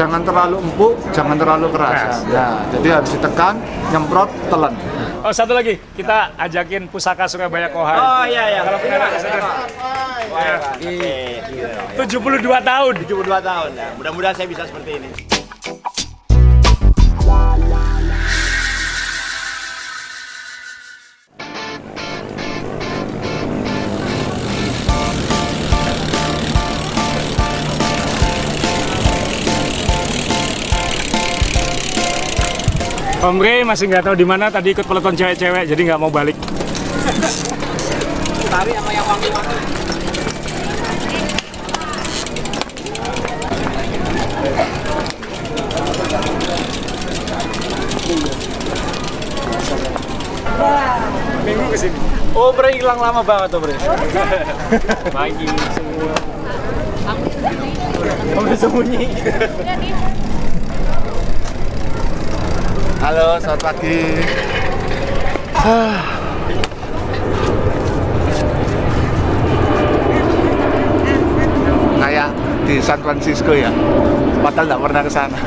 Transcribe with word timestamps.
jangan 0.00 0.24
terlalu 0.24 0.56
empuk, 0.64 0.96
jangan 1.12 1.36
terlalu 1.36 1.66
keras. 1.76 2.24
Nah, 2.32 2.64
jadi 2.72 2.88
harus 2.96 3.10
ditekan, 3.12 3.54
nyemprot, 3.92 4.32
telan. 4.48 4.72
Oh 5.20 5.28
satu 5.28 5.52
lagi, 5.52 5.76
kita 5.92 6.32
ajakin 6.40 6.88
pusaka 6.88 7.28
Surabaya 7.28 7.68
Kohai. 7.68 8.00
Oh 8.00 8.24
iya 8.24 8.44
iya. 8.56 8.60
Kalau 8.64 8.80
pernah 8.80 9.08
ke 9.12 9.18
sana. 9.20 9.52
Ya. 10.40 10.56
Oke, 10.72 11.16
72 12.00 12.40
tahun. 12.64 12.92
72 13.04 13.28
tahun 13.44 13.70
ya. 13.76 13.88
Mudah-mudahan 14.00 14.32
saya 14.32 14.48
bisa 14.48 14.64
seperti 14.64 14.90
ini. 14.96 15.29
Om 33.20 33.36
Rey 33.36 33.60
masih 33.68 33.84
nggak 33.84 34.08
tahu 34.08 34.16
di 34.16 34.24
mana 34.24 34.48
tadi 34.48 34.72
ikut 34.72 34.88
peloton 34.88 35.12
cewek-cewek, 35.12 35.68
jadi 35.68 35.92
nggak 35.92 36.00
mau 36.00 36.08
balik. 36.08 36.32
Minggu 51.44 51.64
ke 51.68 51.76
sini. 51.76 51.98
Oh, 52.32 52.56
Bre 52.56 52.72
hilang 52.72 53.04
lama 53.04 53.20
banget 53.20 53.52
Bre. 53.52 53.76
Pagi 55.12 55.44
semua. 55.76 56.16
Kamu 58.32 58.56
sembunyi. 58.56 59.04
Halo, 63.00 63.40
selamat 63.40 63.64
pagi. 63.64 64.20
Kayak 71.96 72.28
di 72.68 72.76
San 72.84 73.00
Francisco 73.00 73.56
ya, 73.56 73.72
padahal 74.44 74.68
nggak 74.68 74.82
pernah 74.84 75.00
ke 75.00 75.08
sana. 75.08 75.40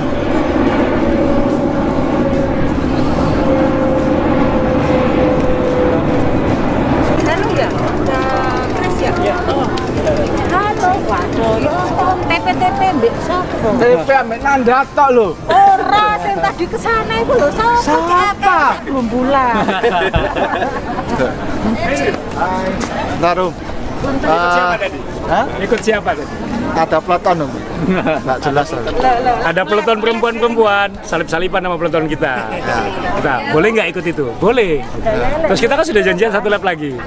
Halo 7.22 7.50
ya, 7.54 7.70
Chris 8.82 8.98
ya? 8.98 9.14
Iya. 9.22 9.38
Halo, 10.50 10.92
waduh, 11.06 11.56
ya 11.62 11.70
ampun, 11.70 12.18
TP-TP 12.26 12.80
mbek 12.98 13.14
sapa? 13.30 13.70
TP 13.78 14.10
ambek 14.10 14.40
nanda 14.42 14.82
tok 14.98 15.10
lho. 15.14 15.28
Ora, 15.48 15.73
sing 16.34 16.42
tadi 16.42 16.66
ke 16.66 16.78
sana 16.82 17.14
itu 17.22 17.34
lho, 17.38 17.50
sapa? 17.54 17.78
Siapa? 17.86 18.58
Belum 18.90 19.06
bulan. 19.06 19.54
Taruh. 23.22 23.54
Ikut 24.04 24.50
siapa 24.52 24.76
tadi? 24.82 25.00
Hah? 25.30 25.46
Ikut 25.62 25.80
siapa 25.80 26.10
tadi? 26.18 26.36
Ada 26.74 26.98
peloton 26.98 27.36
Om. 27.46 27.52
Nggak 28.26 28.38
jelas 28.50 28.68
lah. 28.74 28.84
Ada 29.46 29.62
peloton 29.62 29.98
perempuan-perempuan, 30.02 30.90
salip-salipan 31.06 31.62
sama 31.62 31.78
peloton 31.78 32.10
kita. 32.10 32.50
Nah, 32.50 32.84
kita 33.22 33.34
boleh 33.54 33.70
nggak 33.78 33.88
ikut 33.94 34.06
itu? 34.10 34.26
Boleh. 34.42 34.82
Terus 35.54 35.60
kita 35.62 35.74
kan 35.78 35.86
sudah 35.86 36.02
janjian 36.02 36.34
satu 36.34 36.50
lap 36.50 36.66
lagi. 36.66 36.98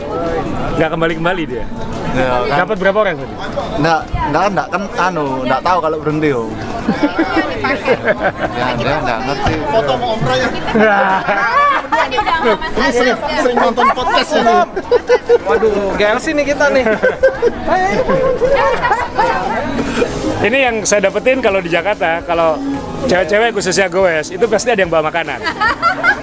Nggak 0.79 0.89
kembali-kembali 0.95 1.43
dia. 1.51 1.67
Ya, 2.17 2.49
kan? 2.49 2.57
Dapat 2.65 2.77
berapa 2.81 2.99
orang 3.05 3.15
tadi? 3.21 3.35
Nggak, 3.77 4.01
nggak, 4.33 4.45
nggak 4.57 4.67
kan 4.73 4.83
anu, 4.97 5.27
nggak 5.45 5.61
tahu 5.61 5.79
kalau 5.85 5.97
berhenti 6.01 6.29
Om. 6.33 6.51
Ya, 8.57 8.67
dia 8.73 8.97
nggak 9.05 9.19
ngerti. 9.29 9.55
Foto 9.69 9.93
mau 10.01 10.17
Om 10.17 10.23
Roy. 10.25 10.41
Ini 12.07 12.89
sering, 12.93 13.19
sering 13.45 13.59
nonton 13.61 13.87
podcast 13.93 14.31
ini. 14.33 14.57
Waduh, 15.45 15.93
gengsi 16.01 16.31
nih 16.33 16.45
kita 16.57 16.67
nih. 16.73 16.85
Ini 20.47 20.59
yang 20.71 20.77
saya 20.89 21.09
dapetin 21.11 21.45
kalau 21.45 21.61
di 21.61 21.69
Jakarta, 21.69 22.25
kalau 22.25 22.57
cewek-cewek 23.09 23.53
khususnya 23.57 23.93
goes, 23.93 24.33
itu 24.33 24.45
pasti 24.49 24.73
ada 24.73 24.81
yang 24.81 24.93
bawa 24.93 25.13
makanan. 25.13 25.41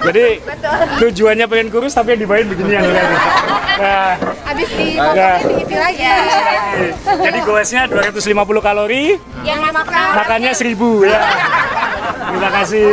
Jadi 0.04 0.24
tujuannya 1.00 1.46
pengen 1.46 1.68
kurus 1.68 1.92
tapi 1.92 2.14
yang 2.14 2.20
dibawain 2.22 2.46
beginian. 2.46 2.82
Nah, 3.74 4.14
Habis 4.44 4.68
di 4.70 4.94
Ya. 4.94 5.40
diisi 5.40 5.74
lagi. 5.74 6.04
jadi 7.18 7.38
goesnya 7.42 7.82
250 7.88 8.60
kalori, 8.60 9.18
Yang 9.42 9.60
makan. 9.72 10.08
makannya 10.14 10.52
1000 10.52 11.02
ya. 11.02 11.18
Terima 12.24 12.50
kasih. 12.52 12.88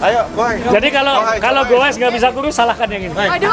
Ayo, 0.00 0.24
boy. 0.32 0.56
Jadi 0.64 0.88
kalau 0.88 1.14
kalau 1.36 1.62
goes 1.68 1.94
nggak 2.00 2.12
bisa 2.16 2.28
kurus, 2.32 2.56
salahkan 2.56 2.88
yang 2.88 3.04
ini. 3.04 3.12
Aduh. 3.12 3.52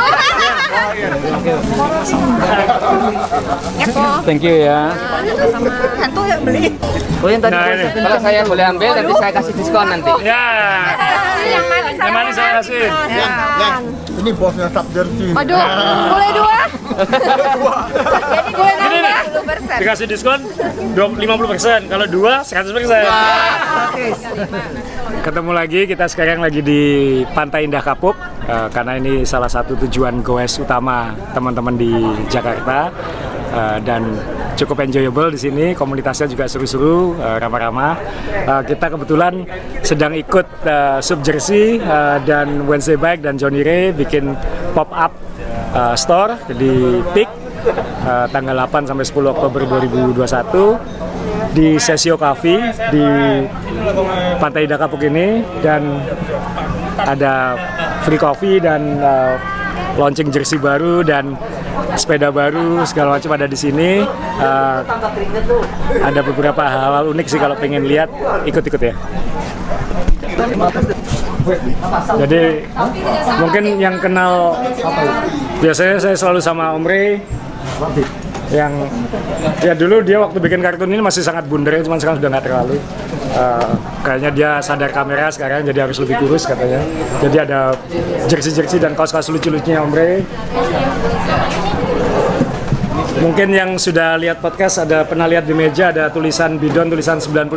Thank 4.23 4.47
you 4.47 4.55
ya. 4.63 4.95
Hantu 5.99 6.21
ya 6.23 6.37
beli. 6.39 6.71
Oh 7.17 7.27
yang 7.27 7.41
tadi 7.43 7.51
Nah, 7.51 7.67
ini. 7.73 7.85
kalau 7.99 8.17
saya 8.23 8.45
boleh 8.47 8.63
ambil 8.63 8.89
nanti 8.95 9.13
saya 9.19 9.31
kasih 9.35 9.53
diskon 9.59 9.87
nanti. 9.91 10.11
Ya, 10.23 10.43
Yang 11.47 11.65
manis 11.67 11.95
yang 11.97 12.13
mana 12.15 12.29
saya 12.31 12.51
kasih? 12.63 12.83
Ini 14.17 14.31
bosnya 14.33 14.67
Jersey. 14.95 15.29
Aduh, 15.35 15.59
boleh 16.07 16.29
dua? 16.31 16.57
Jadi 18.27 18.49
gue 18.53 18.69
Ini 18.71 18.86
nih, 18.86 18.86
nambah 18.86 18.86
10%. 18.86 18.86
Dikasih 19.77 20.05
diskon 20.09 20.41
50%, 20.97 21.89
kalau 21.89 22.05
dua 22.09 22.41
100%. 22.41 22.73
Ketemu 25.21 25.51
lagi, 25.53 25.85
kita 25.85 26.05
sekarang 26.09 26.41
lagi 26.41 26.61
di 26.65 26.81
Pantai 27.31 27.65
Indah 27.67 27.83
Kapuk 27.83 28.17
eh, 28.47 28.67
karena 28.73 28.97
ini 28.97 29.21
salah 29.27 29.49
satu 29.49 29.75
tujuan 29.85 30.23
goes 30.25 30.57
utama 30.57 31.13
teman-teman 31.35 31.75
di 31.77 31.91
Jakarta 32.31 32.89
eh, 33.53 33.77
dan 33.85 34.17
cukup 34.57 34.81
enjoyable 34.81 35.29
di 35.29 35.39
sini. 35.39 35.65
Komunitasnya 35.77 36.31
juga 36.31 36.49
seru-seru, 36.49 37.13
eh, 37.19 37.38
ramah-ramah. 37.38 37.94
Eh, 38.33 38.61
kita 38.73 38.89
kebetulan 38.97 39.45
sedang 39.85 40.15
ikut 40.17 40.47
eh, 40.65 40.99
Sub 41.03 41.21
Jersey 41.21 41.77
eh, 41.77 42.17
dan 42.25 42.65
Wednesday 42.65 42.97
Bike 42.97 43.21
dan 43.21 43.38
Johnny 43.38 43.61
Ray 43.61 43.94
bikin 43.94 44.33
pop 44.73 44.89
up 44.95 45.13
eh, 45.75 45.95
store 45.99 46.39
di 46.55 47.03
Peak 47.13 47.46
eh, 48.06 48.25
tanggal 48.29 48.56
8 48.68 48.90
sampai 48.90 49.06
10 49.06 49.34
Oktober 49.34 49.62
2021 49.66 51.07
di 51.57 51.78
Sesio 51.81 52.16
Cafe 52.19 52.73
di 52.94 53.07
Pantai 54.38 54.69
Indah 54.69 54.78
Kapuk 54.78 55.01
ini 55.01 55.41
dan 55.66 56.01
ada 57.01 57.57
free 58.06 58.19
coffee 58.19 58.62
dan 58.62 59.01
uh, 59.01 59.38
launching 59.97 60.29
jersey 60.29 60.62
baru 60.62 61.01
dan 61.01 61.34
sepeda 61.97 62.29
baru 62.29 62.85
segala 62.85 63.18
macam 63.18 63.34
ada 63.34 63.50
di 63.50 63.57
sini. 63.57 64.06
Uh, 64.38 64.85
ada 66.03 66.22
beberapa 66.22 66.62
hal-hal 66.62 67.09
unik 67.09 67.25
sih 67.25 67.39
kalau 67.41 67.57
pengen 67.57 67.89
lihat 67.89 68.09
ikut-ikut 68.45 68.81
ya. 68.81 68.94
Jadi 72.22 72.44
mungkin 73.39 73.63
yang 73.79 73.97
kenal 74.03 74.59
biasanya 75.63 75.97
saya 75.97 76.16
selalu 76.19 76.39
sama 76.44 76.75
Om 76.75 76.85
Rey 76.85 77.24
yang 78.47 78.72
ya 79.59 79.75
dulu 79.75 80.00
dia 80.07 80.23
waktu 80.23 80.39
bikin 80.39 80.63
kartun 80.63 80.88
ini 80.88 81.03
masih 81.03 81.19
sangat 81.19 81.44
bundar 81.51 81.75
cuman 81.83 82.00
sekarang 82.00 82.17
sudah 82.23 82.29
nggak 82.31 82.45
terlalu 82.47 82.79
Eh, 83.38 83.72
kayaknya 84.01 84.31
dia 84.33 84.50
sadar 84.66 84.89
kamera 84.89 85.29
sekarang 85.29 85.61
jadi 85.61 85.85
harus 85.85 86.01
lebih 86.01 86.25
kurus 86.25 86.50
katanya 86.50 86.81
jadi 87.22 87.45
ada 87.45 87.75
jersey-jersey 88.25 88.81
dan 88.81 88.97
kaos-kaos 88.97 89.29
lucu-lucunya 89.29 89.77
Om 89.85 89.94
Rey 89.94 90.25
Mungkin 93.17 93.50
yang 93.50 93.81
sudah 93.81 94.17
lihat 94.17 94.41
podcast 94.41 94.85
ada 94.85 95.01
pernah 95.06 95.25
lihat 95.25 95.45
di 95.45 95.53
meja 95.53 95.89
ada 95.89 96.09
tulisan 96.09 96.57
bidon 96.61 96.89
tulisan 96.89 97.18
99% 97.18 97.50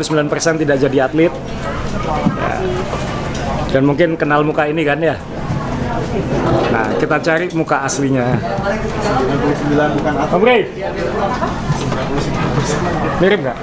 tidak 0.56 0.76
jadi 0.80 1.04
atlet. 1.04 1.28
Ya. 1.28 2.56
Dan 3.68 3.84
mungkin 3.84 4.16
kenal 4.16 4.40
muka 4.40 4.64
ini 4.64 4.80
kan 4.88 4.96
ya. 5.04 5.20
Nah, 6.72 6.79
kita 7.00 7.16
cari 7.24 7.46
muka 7.56 7.80
aslinya. 7.80 8.36
99 8.36 9.96
bukan 9.96 10.14
atlet. 10.20 10.36
Om 10.36 10.42
Rey. 10.44 10.60
Mirip 13.24 13.38
nggak? 13.40 13.56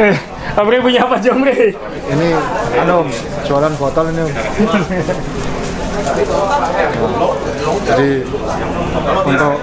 Eh, 0.00 0.16
Om 0.56 0.68
Rey 0.72 0.80
punya 0.80 1.00
apa 1.04 1.14
aja 1.20 1.28
Om 1.36 1.44
Rey? 1.44 1.76
Ini 2.08 2.28
anu 2.80 3.04
jualan 3.44 3.72
botol 3.76 4.08
ini. 4.08 4.24
Jadi 7.82 8.10
untuk 9.22 9.54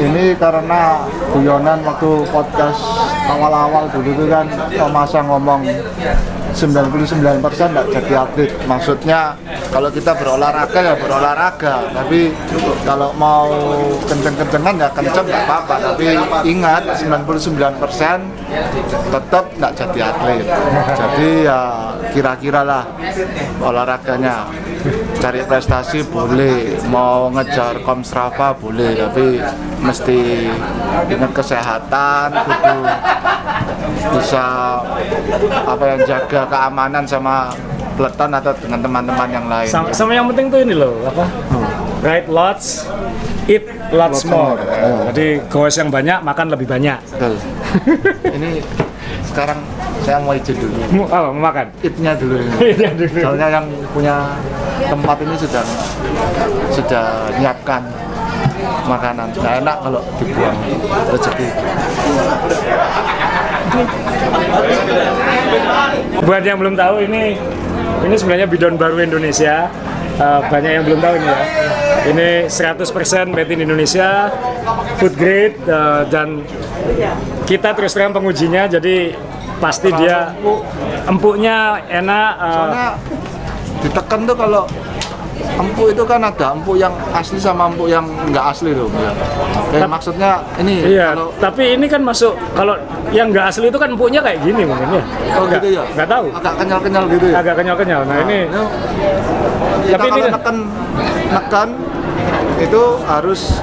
ini 0.00 0.24
karena 0.40 0.82
guyonan 1.32 1.78
waktu 1.84 2.12
podcast 2.32 2.80
awal-awal 3.28 3.84
dulu 3.92 4.10
itu 4.16 4.24
kan 4.32 4.46
Om 4.78 4.90
Masa 4.92 5.20
ngomong 5.20 5.60
99% 6.58 7.38
nggak 7.70 7.86
jadi 7.94 8.12
atlet. 8.26 8.50
Maksudnya 8.66 9.38
kalau 9.70 9.86
kita 9.94 10.10
berolahraga 10.18 10.80
ya 10.82 10.94
berolahraga, 10.98 11.86
tapi 11.94 12.34
kalau 12.82 13.14
mau 13.14 13.46
kenceng-kencengan 14.10 14.74
ya 14.74 14.88
kenceng 14.90 15.26
nggak 15.30 15.44
apa-apa. 15.46 15.74
Tapi 15.94 16.18
ingat 16.50 16.82
99% 16.98 17.38
tetap 19.14 19.44
nggak 19.54 19.72
jadi 19.78 19.98
atlet. 20.10 20.44
Jadi 20.98 21.28
ya 21.46 21.60
kira-kira 22.10 22.66
lah 22.66 22.82
olahraganya 23.62 24.50
cari 25.22 25.42
prestasi 25.46 26.02
boleh, 26.06 26.78
mau 26.90 27.30
ngejar 27.30 27.82
komstrava 27.86 28.54
boleh, 28.54 28.98
tapi 28.98 29.38
mesti 29.82 30.50
ingat 31.10 31.30
kesehatan, 31.34 32.28
kudu 32.34 32.78
bisa 34.08 34.44
apa 35.64 35.84
yang 35.84 36.00
jaga 36.06 36.40
keamanan 36.46 37.04
sama 37.04 37.50
peleton 37.94 38.30
atau 38.30 38.52
dengan 38.62 38.78
teman-teman 38.80 39.28
yang 39.28 39.46
lain. 39.50 39.68
Sama, 39.68 39.90
sama 39.90 40.14
yang 40.14 40.26
penting 40.30 40.46
tuh 40.48 40.60
ini 40.62 40.74
loh, 40.74 41.02
apa? 41.02 41.26
Write 41.98 42.30
lots, 42.30 42.86
eat 43.50 43.66
lots 43.90 44.22
Lots 44.22 44.30
more. 44.30 44.54
more. 44.54 44.60
Eh, 44.62 45.00
Jadi 45.10 45.26
goes 45.50 45.74
yang 45.74 45.90
banyak, 45.90 46.22
makan 46.22 46.46
lebih 46.54 46.70
banyak. 46.70 46.94
Betul. 47.10 47.34
Ini 48.38 48.62
sekarang 49.26 49.58
saya 50.06 50.22
mau 50.22 50.30
izin 50.30 50.56
dulu. 50.56 50.78
Mau 50.94 51.34
makan? 51.34 51.66
Itnya 51.82 52.14
dulu. 52.14 52.38
ini. 52.42 52.78
Iya 52.78 52.90
dulu. 52.94 53.18
Soalnya 53.18 53.48
yang 53.50 53.66
punya 53.90 54.14
tempat 54.78 55.16
ini 55.20 55.34
sudah 55.34 55.64
sudah 56.70 57.06
nyiapkan 57.34 57.82
makanan. 58.86 59.26
Nggak 59.34 59.54
enak 59.66 59.76
kalau 59.82 60.00
dibuang 60.22 60.58
rezeki. 61.10 61.48
Buat 66.22 66.42
yang 66.44 66.58
belum 66.60 66.74
tahu 66.76 67.06
ini 67.06 67.38
ini 68.04 68.14
sebenarnya 68.14 68.46
bidon 68.46 68.74
baru 68.78 69.00
Indonesia. 69.02 69.70
Eh, 70.18 70.40
banyak 70.50 70.70
yang 70.74 70.84
belum 70.84 70.98
tahu 70.98 71.14
ini 71.18 71.28
ya. 71.30 71.40
Ini 72.08 72.28
100% 72.50 73.30
made 73.30 73.50
in 73.54 73.62
Indonesia, 73.62 74.32
food 74.98 75.14
grade 75.14 75.54
eh, 75.62 76.02
dan 76.10 76.42
kita 77.46 77.74
terus 77.74 77.94
terang 77.94 78.10
pengujinya 78.10 78.66
jadi 78.66 79.14
pasti 79.62 79.90
dia 79.94 80.34
empuknya 81.06 81.82
enak. 81.86 82.30
Soalnya 82.38 82.88
ditekan 83.78 84.20
tuh 84.26 84.36
kalau 84.38 84.62
empuk 85.54 85.88
itu 85.88 86.02
kan 86.02 86.20
ada 86.20 86.52
empuk 86.52 86.76
yang 86.76 86.92
asli 87.10 87.38
sama 87.38 87.66
empuk 87.66 87.86
yang 87.86 88.04
nggak 88.28 88.44
asli 88.48 88.70
tuh. 88.70 88.88
Ya. 88.94 89.12
Kayak 89.68 89.88
maksudnya 89.88 90.30
ini 90.56 90.74
Iya, 90.86 91.06
kalau 91.12 91.28
tapi 91.38 91.64
ini 91.74 91.86
kan 91.86 92.00
masuk 92.00 92.36
kalau 92.52 92.74
yang 93.08 93.28
nggak 93.28 93.48
asli 93.48 93.66
itu 93.66 93.78
kan 93.78 93.88
empuknya 93.88 94.20
kayak 94.20 94.38
gini 94.40 94.62
mungkin 94.62 94.88
ya. 94.92 95.02
Oh 95.32 95.44
Nggak- 95.44 95.52
gitu 95.58 95.68
ya? 95.74 95.84
Nggak 95.94 96.08
tahu. 96.08 96.26
Agak 96.34 96.54
kenyal-kenyal 96.58 97.04
gitu 97.08 97.26
ya? 97.26 97.34
Agak 97.38 97.54
kenyal-kenyal. 97.56 98.00
Nah, 98.04 98.16
ini 98.20 98.38
kita 99.80 99.94
Tapi 99.94 100.06
ini 100.06 100.10
kalau 100.10 100.24
kan- 100.24 100.34
neken 100.34 100.56
neken 101.28 101.68
itu 102.58 102.82
harus 103.06 103.62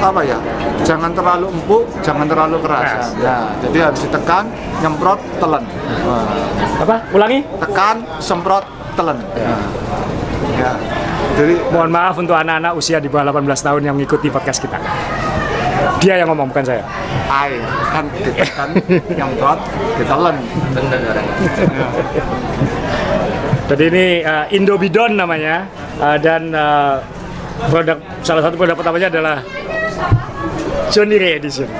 apa 0.00 0.20
ya 0.20 0.34
jangan 0.82 1.12
terlalu 1.12 1.46
empuk 1.48 1.82
jangan 2.00 2.26
terlalu 2.26 2.56
keras 2.58 2.82
Keras. 2.82 3.08
nah 3.22 3.54
jadi 3.60 3.78
harus 3.86 4.00
ditekan 4.02 4.44
nyemprot 4.80 5.20
telan 5.38 5.62
Wah. 6.02 6.26
apa? 6.80 6.96
Ulangi. 7.12 7.38
tekan 7.60 7.96
semprot 8.18 8.64
telan 8.92 9.18
Nah. 9.30 9.62
Ya 10.60 10.72
jadi 11.40 11.54
Mohon 11.72 11.90
maaf 11.94 12.14
untuk 12.20 12.36
anak-anak 12.36 12.72
usia 12.76 12.98
di 13.00 13.08
bawah 13.08 13.32
18 13.32 13.48
tahun 13.64 13.80
yang 13.86 13.94
mengikuti 13.96 14.28
podcast 14.28 14.60
kita. 14.60 14.76
Dia 16.00 16.20
yang 16.20 16.28
ngomong 16.32 16.52
bukan 16.52 16.64
saya. 16.64 16.84
air 17.30 17.62
kan 17.94 18.04
ditekan 18.10 18.74
nyemprot 19.14 19.60
ditelan 19.94 20.34
Bener 20.74 21.00
orang. 21.14 21.26
Jadi 23.70 23.84
ini 23.86 24.04
uh, 24.26 24.50
Indobidon 24.50 25.14
namanya 25.14 25.70
uh, 26.02 26.18
dan 26.18 26.50
uh, 26.50 26.98
produk 27.70 28.02
salah 28.26 28.42
satu 28.42 28.58
produk 28.58 28.74
pertamanya 28.74 29.06
adalah 29.14 29.36
Johnny 30.90 31.22
Ray 31.22 31.38
Edition. 31.38 31.70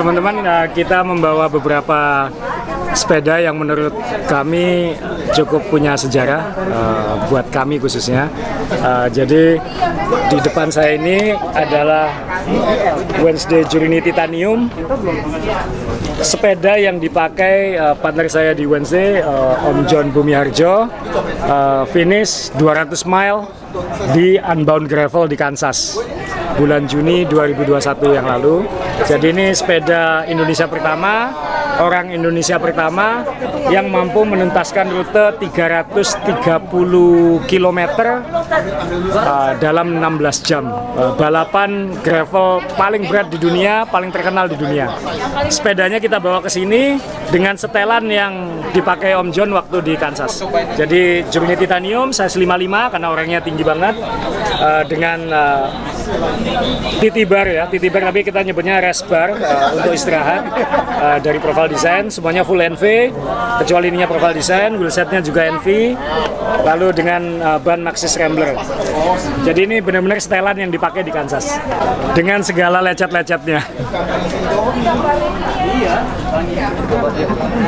Teman-teman, 0.00 0.40
uh, 0.40 0.64
kita 0.72 1.04
membawa 1.04 1.44
beberapa 1.52 2.32
sepeda 2.96 3.36
yang 3.36 3.52
menurut 3.52 3.92
kami 4.24 4.96
cukup 5.36 5.60
punya 5.68 5.92
sejarah 5.92 6.56
uh, 6.72 7.12
buat 7.28 7.52
kami 7.52 7.76
khususnya. 7.76 8.32
Uh, 8.80 9.12
jadi 9.12 9.60
di 10.32 10.38
depan 10.40 10.72
saya 10.72 10.96
ini 10.96 11.36
adalah 11.52 12.08
Wednesday 13.20 13.60
Journey 13.68 14.00
Titanium 14.00 14.72
sepeda 16.24 16.80
yang 16.80 16.96
dipakai 16.96 17.76
uh, 17.76 17.92
partner 17.92 18.24
saya 18.32 18.56
di 18.56 18.64
Wednesday 18.64 19.20
uh, 19.20 19.68
Om 19.68 19.84
John 19.84 20.08
Bumiharjo 20.16 20.88
uh, 21.44 21.84
finish 21.92 22.48
200 22.56 23.04
mile 23.04 23.52
di 24.16 24.40
Unbound 24.40 24.88
Gravel 24.88 25.28
di 25.28 25.36
Kansas 25.36 26.00
bulan 26.56 26.88
Juni 26.88 27.28
2021 27.28 28.16
yang 28.16 28.26
lalu. 28.26 28.64
Jadi 29.08 29.26
ini 29.32 29.52
sepeda 29.56 30.28
Indonesia 30.28 30.68
pertama, 30.68 31.32
orang 31.80 32.12
Indonesia 32.12 32.60
pertama 32.60 33.24
yang 33.72 33.88
mampu 33.88 34.22
menuntaskan 34.22 34.92
rute 34.92 35.40
330 35.40 36.28
km 37.48 37.80
uh, 39.16 39.52
dalam 39.56 39.96
16 39.96 40.48
jam. 40.48 40.68
Uh, 40.94 41.16
balapan 41.16 41.90
gravel 42.04 42.60
paling 42.76 43.08
berat 43.08 43.32
di 43.32 43.38
dunia, 43.40 43.88
paling 43.88 44.12
terkenal 44.12 44.46
di 44.46 44.60
dunia. 44.60 44.92
Sepedanya 45.48 45.96
kita 45.96 46.20
bawa 46.20 46.44
ke 46.44 46.52
sini 46.52 47.00
dengan 47.32 47.56
setelan 47.56 48.04
yang 48.12 48.62
dipakai 48.70 49.16
Om 49.16 49.32
John 49.32 49.50
waktu 49.56 49.80
di 49.80 49.94
Kansas. 49.96 50.44
Jadi 50.76 51.24
Journey 51.32 51.56
Titanium 51.56 52.12
size 52.12 52.36
55 52.36 52.92
karena 52.92 53.08
orangnya 53.08 53.40
tinggi 53.40 53.64
banget 53.64 53.96
uh, 54.60 54.84
dengan 54.84 55.18
uh, 55.32 55.66
titi 57.00 57.22
bar 57.24 57.46
ya, 57.48 57.64
titi 57.70 57.88
bar 57.88 58.10
tapi 58.10 58.20
kita 58.26 58.42
nyebutnya 58.44 58.82
rest 58.82 59.06
bar 59.06 59.32
uh, 59.34 59.78
untuk 59.78 59.94
istirahat 59.94 60.42
uh, 61.00 61.18
dari 61.22 61.38
Profile 61.40 61.69
Design 61.70 62.10
semuanya 62.10 62.42
full 62.42 62.58
NV 62.58 62.82
kecuali 63.62 63.94
ininya 63.94 64.10
Profile 64.10 64.34
Design, 64.34 64.74
wheelsetnya 64.74 65.22
juga 65.22 65.46
NV 65.46 65.66
lalu 66.66 66.88
dengan 66.90 67.22
uh, 67.40 67.58
ban 67.62 67.80
Maxxis 67.80 68.18
Rambler. 68.18 68.58
Jadi 69.46 69.60
ini 69.70 69.76
benar-benar 69.78 70.18
setelan 70.18 70.58
yang 70.58 70.70
dipakai 70.74 71.06
di 71.06 71.14
Kansas 71.14 71.46
dengan 72.12 72.42
segala 72.42 72.82
lecet-lecetnya. 72.82 73.62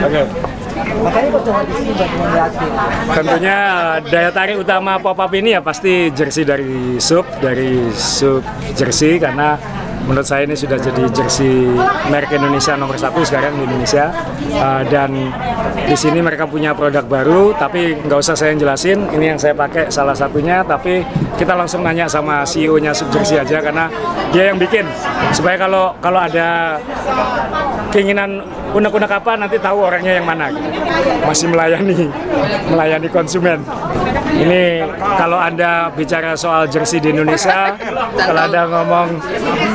Oke. 0.03 0.23
Tentunya 3.13 3.57
uh, 3.71 3.97
daya 4.09 4.31
tarik 4.33 4.57
utama 4.63 4.97
pop 4.99 5.19
up 5.19 5.33
ini 5.35 5.55
ya 5.55 5.61
pasti 5.61 6.09
jersey 6.11 6.43
dari 6.43 6.97
Sub, 6.99 7.27
dari 7.39 7.93
Sub 7.93 8.43
jersey 8.73 9.21
karena 9.21 9.57
menurut 10.07 10.27
saya 10.27 10.45
ini 10.45 10.57
sudah 10.59 10.79
jadi 10.79 11.03
jersey 11.15 11.71
merek 12.11 12.35
Indonesia 12.35 12.75
nomor 12.75 12.99
satu 12.99 13.23
sekarang 13.23 13.59
di 13.59 13.63
Indonesia. 13.67 14.11
Uh, 14.53 14.83
dan 14.91 15.11
di 15.87 15.97
sini 15.97 16.21
mereka 16.21 16.45
punya 16.47 16.75
produk 16.77 17.03
baru 17.07 17.55
tapi 17.57 17.97
nggak 17.99 18.19
usah 18.21 18.37
saya 18.37 18.53
jelasin 18.55 19.09
ini 19.15 19.35
yang 19.35 19.39
saya 19.39 19.55
pakai 19.55 19.89
salah 19.89 20.15
satunya. 20.15 20.61
Tapi 20.67 21.03
kita 21.39 21.55
langsung 21.55 21.83
nanya 21.87 22.07
sama 22.11 22.43
CEO-nya 22.43 22.93
Sub 22.95 23.09
jersey 23.15 23.39
aja 23.39 23.59
karena 23.63 23.89
dia 24.31 24.51
yang 24.51 24.59
bikin. 24.59 24.87
Supaya 25.33 25.57
kalau 25.59 25.95
kalau 26.03 26.21
ada 26.23 26.79
keinginan 27.93 28.41
unek-unek 28.73 29.13
apa 29.13 29.37
nanti 29.37 29.61
tahu 29.61 29.85
orangnya 29.85 30.17
yang 30.17 30.27
mana. 30.27 30.49
Masih 31.29 31.53
melayani 31.53 32.09
melayani 32.73 33.09
konsumen. 33.13 33.61
Ini 34.33 34.81
kalau 35.21 35.37
anda 35.37 35.93
bicara 35.93 36.33
soal 36.33 36.65
jersey 36.67 36.99
di 36.99 37.13
Indonesia 37.13 37.77
kalau 38.17 38.41
ada 38.49 38.65
ngomong 38.65 39.21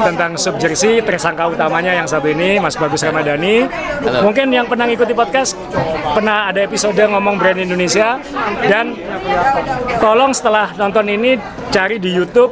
tentang 0.01 0.33
sub 0.33 0.57
jersey 0.57 0.97
tersangka 1.05 1.45
utamanya 1.45 1.93
yang 1.93 2.09
satu 2.09 2.25
ini 2.25 2.57
Mas 2.57 2.73
Bagus 2.73 3.05
Ramadhani. 3.05 3.69
Mungkin 4.25 4.49
yang 4.49 4.65
pernah 4.65 4.89
ikuti 4.89 5.13
podcast 5.13 5.53
pernah 6.17 6.49
ada 6.49 6.65
episode 6.65 6.97
ngomong 6.97 7.37
brand 7.37 7.61
Indonesia. 7.61 8.17
Dan 8.65 8.97
tolong 10.01 10.33
setelah 10.33 10.73
nonton 10.73 11.05
ini 11.05 11.37
cari 11.69 12.01
di 12.01 12.09
YouTube 12.09 12.49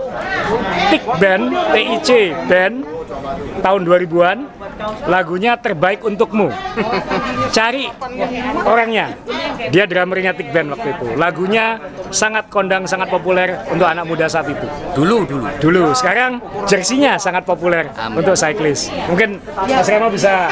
TIC 0.94 1.04
Band 1.18 1.44
TIC 1.74 2.10
Band 2.46 2.76
tahun 3.66 3.82
2000-an 3.82 4.38
lagunya 5.08 5.56
terbaik 5.60 6.04
untukmu. 6.04 6.52
Cari 7.56 7.88
orangnya. 8.66 9.16
Dia 9.72 9.88
drummernya 9.88 10.36
Tik 10.36 10.50
Band 10.52 10.76
waktu 10.76 10.88
itu. 11.00 11.08
Lagunya 11.16 11.80
sangat 12.12 12.52
kondang 12.52 12.86
sangat 12.86 13.10
populer 13.10 13.56
untuk 13.72 13.88
anak 13.88 14.06
muda 14.06 14.28
saat 14.28 14.46
itu. 14.52 14.68
Dulu 14.94 15.26
dulu. 15.26 15.46
dulu. 15.60 15.84
Sekarang 15.96 16.44
jersinya 16.68 17.18
sangat 17.18 17.48
populer 17.48 17.90
untuk 18.14 18.36
cyclist. 18.36 18.92
Mungkin 19.10 19.40
Mas 19.66 19.88
Rama 19.88 20.08
bisa 20.12 20.52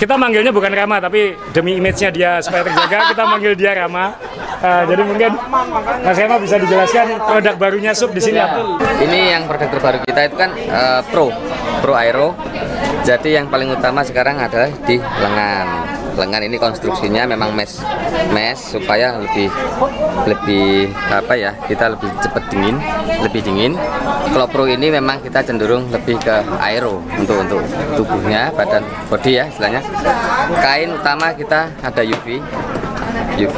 kita 0.00 0.16
manggilnya 0.16 0.48
bukan 0.48 0.72
Rama 0.72 0.96
tapi 0.96 1.36
demi 1.52 1.76
image-nya 1.76 2.08
dia 2.08 2.30
supaya 2.40 2.64
terjaga 2.64 3.12
kita 3.12 3.22
manggil 3.28 3.52
dia 3.52 3.76
Rama 3.76 4.16
Eh, 4.60 4.82
jadi 4.92 5.02
mungkin 5.08 5.30
Mas 6.04 6.20
Ema 6.20 6.36
bisa 6.36 6.60
dijelaskan 6.60 7.16
produk 7.16 7.56
barunya 7.56 7.96
Sub 7.96 8.12
di 8.12 8.20
sini 8.20 8.36
apa? 8.36 8.60
Ini 9.00 9.32
yang 9.32 9.48
produk 9.48 9.72
terbaru 9.72 9.98
kita 10.04 10.20
itu 10.28 10.36
kan 10.36 10.52
eh, 10.52 11.00
Pro, 11.08 11.32
Pro 11.80 11.96
Aero. 11.96 12.36
Jadi 13.00 13.40
yang 13.40 13.48
paling 13.48 13.72
utama 13.72 14.04
sekarang 14.04 14.36
adalah 14.36 14.68
di 14.84 15.00
lengan. 15.00 15.99
Lengan 16.16 16.42
ini 16.46 16.56
konstruksinya 16.58 17.26
memang 17.26 17.54
mesh, 17.54 17.82
mesh 18.34 18.78
supaya 18.78 19.18
lebih 19.18 19.48
lebih 20.26 20.90
apa 21.10 21.34
ya? 21.36 21.52
Kita 21.66 21.92
lebih 21.92 22.10
cepat 22.22 22.42
dingin, 22.50 22.76
lebih 23.22 23.40
dingin. 23.44 23.72
Kalau 24.30 24.46
Pro 24.46 24.64
ini 24.66 24.90
memang 24.94 25.18
kita 25.22 25.42
cenderung 25.42 25.90
lebih 25.90 26.18
ke 26.22 26.42
aero 26.62 27.02
untuk 27.18 27.42
untuk 27.42 27.60
tubuhnya, 27.98 28.54
badan 28.54 28.86
body 29.10 29.32
ya 29.42 29.44
istilahnya. 29.50 29.82
Kain 30.62 30.94
utama 30.94 31.34
kita 31.34 31.70
ada 31.82 32.02
UV, 32.02 32.38
UV 33.38 33.56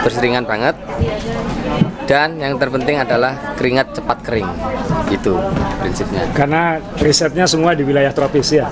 terus 0.00 0.16
ringan 0.22 0.46
banget 0.46 0.72
dan 2.10 2.42
yang 2.42 2.58
terpenting 2.58 2.98
adalah 2.98 3.54
keringat 3.54 3.94
cepat 3.94 4.18
kering. 4.26 4.50
Itu 5.14 5.38
prinsipnya. 5.78 6.26
Karena 6.34 6.82
risetnya 6.98 7.46
semua 7.46 7.78
di 7.78 7.86
wilayah 7.86 8.10
tropis 8.10 8.50
ya. 8.50 8.66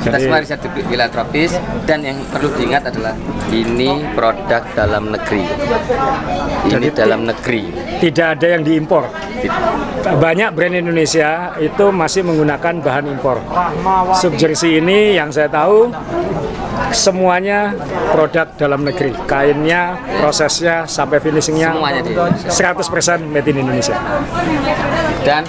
kita 0.00 0.16
Jadi- 0.16 0.24
semua 0.24 0.40
riset 0.40 0.60
di 0.64 0.68
wilayah 0.88 1.12
tropis. 1.12 1.52
Dan 1.84 2.00
yang 2.00 2.16
perlu 2.32 2.48
diingat 2.56 2.88
adalah 2.88 3.12
ini 3.52 4.00
produk 4.16 4.64
dalam 4.72 5.12
negeri. 5.12 5.44
Ini 6.72 6.88
dalam 6.96 7.28
negeri. 7.28 7.68
Tidak 8.00 8.26
ada 8.40 8.46
yang 8.56 8.64
diimpor. 8.64 9.12
Banyak 10.16 10.56
brand 10.56 10.72
Indonesia 10.72 11.52
itu 11.60 11.92
masih 11.92 12.24
menggunakan 12.24 12.80
bahan 12.80 13.04
impor. 13.12 13.44
Sub 14.16 14.32
jersey 14.40 14.80
ini 14.80 15.20
yang 15.20 15.28
saya 15.28 15.52
tahu 15.52 15.92
semuanya 16.94 17.74
produk 18.14 18.46
dalam 18.54 18.86
negeri. 18.86 19.10
Kainnya, 19.26 19.98
prosesnya, 20.22 20.86
sampai 20.86 21.18
finishingnya 21.18 21.74
Semuanya 21.74 22.00
di 22.00 22.10
Indonesia. 22.14 22.48
100% 22.48 23.34
made 23.34 23.48
in 23.50 23.56
Indonesia. 23.60 23.96
dan 25.26 25.42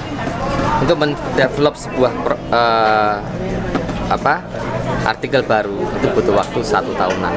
untuk 0.82 0.98
mendevelop 1.00 1.76
sebuah 1.78 2.12
eh, 2.52 3.16
apa 4.06 4.36
artikel 5.06 5.46
baru 5.46 5.86
itu 6.02 6.08
butuh 6.12 6.34
waktu 6.34 6.60
satu 6.66 6.92
tahunan. 6.98 7.34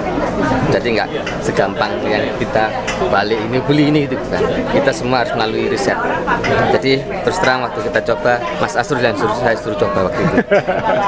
Jadi 0.73 0.97
nggak 0.97 1.09
segampang 1.45 1.93
yang 2.09 2.25
kita 2.41 2.73
balik 3.13 3.37
ini 3.37 3.61
beli 3.61 3.85
ini 3.93 3.99
gitu 4.09 4.17
bukan 4.17 4.43
kita 4.73 4.91
semua 4.91 5.23
harus 5.23 5.37
melalui 5.37 5.69
riset. 5.69 5.97
Jadi 6.73 7.05
terus 7.23 7.39
terang 7.39 7.69
waktu 7.69 7.81
kita 7.85 8.01
coba 8.09 8.41
Mas 8.59 8.75
Asrul 8.75 9.05
yang 9.05 9.15
suruh 9.15 9.37
saya 9.37 9.55
suruh 9.55 9.77
coba 9.77 10.09
waktu 10.09 10.21
itu. 10.25 10.37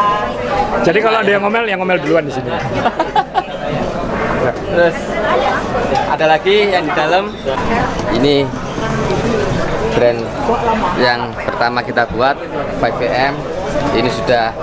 Jadi 0.86 0.98
kalau 1.00 1.18
ada 1.24 1.30
yang 1.32 1.42
ngomel, 1.42 1.64
yang 1.66 1.80
ngomel 1.80 1.98
duluan 1.98 2.24
di 2.28 2.32
sini. 2.32 2.52
terus 4.70 4.96
ada 6.12 6.26
lagi 6.36 6.56
yang 6.72 6.84
di 6.84 6.92
dalam? 6.92 7.24
Ini 8.16 8.44
brand 9.96 10.20
yang 11.00 11.20
pertama 11.34 11.82
kita 11.82 12.06
buat 12.14 12.36
5PM 12.80 13.34
ini 13.96 14.08
sudah 14.08 14.54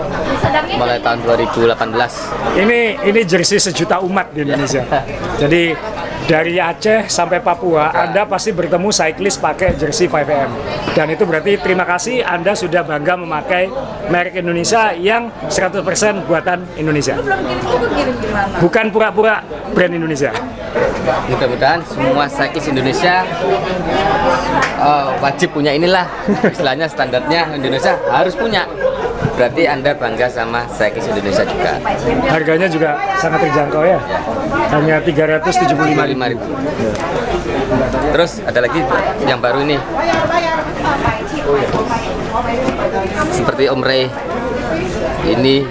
mulai 0.78 0.98
tahun 1.02 1.20
2018 1.26 2.62
Ini 2.62 2.80
ini 3.06 3.22
jersey 3.26 3.58
sejuta 3.58 4.00
umat 4.02 4.32
di 4.34 4.46
Indonesia. 4.46 4.86
Jadi 5.42 5.74
dari 6.28 6.60
Aceh 6.60 7.08
sampai 7.08 7.40
Papua, 7.40 7.88
Anda 7.96 8.28
pasti 8.28 8.52
bertemu 8.52 8.92
cyclist 8.92 9.40
pakai 9.40 9.80
jersey 9.80 10.12
5M. 10.12 10.52
Dan 10.92 11.08
itu 11.16 11.24
berarti 11.24 11.56
terima 11.56 11.88
kasih 11.88 12.20
Anda 12.20 12.52
sudah 12.52 12.84
bangga 12.84 13.16
memakai 13.16 13.72
merek 14.12 14.44
Indonesia 14.44 14.92
yang 14.92 15.32
100% 15.48 16.28
buatan 16.28 16.68
Indonesia. 16.76 17.16
Bukan 18.60 18.92
pura-pura 18.92 19.40
brand 19.72 19.94
Indonesia. 19.96 20.36
mudah-mudahan 21.08 21.80
semua 21.88 22.28
cyclist 22.28 22.68
Indonesia 22.68 23.24
eh, 24.78 25.08
wajib 25.24 25.56
punya 25.56 25.72
inilah 25.72 26.04
istilahnya 26.44 26.86
standarnya 26.86 27.56
Indonesia 27.56 27.96
harus 28.12 28.36
punya 28.36 28.68
berarti 29.38 29.64
anda 29.70 29.94
bangga 29.94 30.28
sama 30.28 30.66
cyclist 30.74 31.14
Indonesia 31.14 31.46
juga? 31.46 31.78
Harganya 32.26 32.68
juga 32.68 32.98
sangat 33.22 33.46
terjangkau 33.46 33.86
ya. 33.86 34.02
Hanya 34.74 34.98
375 35.06 35.78
55.000 35.78 37.38
terus 38.18 38.42
ada 38.42 38.60
lagi 38.66 38.82
yang 39.30 39.38
baru 39.38 39.62
ini. 39.62 39.78
Seperti 43.32 43.64
Om 43.70 43.82
Ray 43.86 44.10
ini 45.28 45.64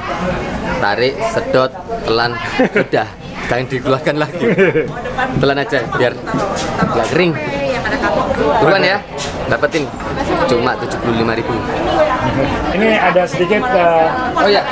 tarik 0.78 1.14
sedot 1.32 1.72
pelan 2.06 2.38
sudah 2.70 3.08
jangan 3.46 3.66
dikeluarkan 3.66 4.16
lagi. 4.18 4.46
Pelan 5.40 5.58
aja 5.62 5.78
biar 5.96 6.12
nggak 6.82 7.08
kering 7.14 7.32
buruan 8.60 8.82
ya? 8.82 8.98
Dapetin. 9.46 9.84
Cuma 10.46 10.74
75.000 10.78 12.74
Ini 12.74 12.88
ada 12.98 13.22
sedikit 13.26 13.62
eh, 13.62 14.06
oh 14.34 14.50
ya 14.50 14.62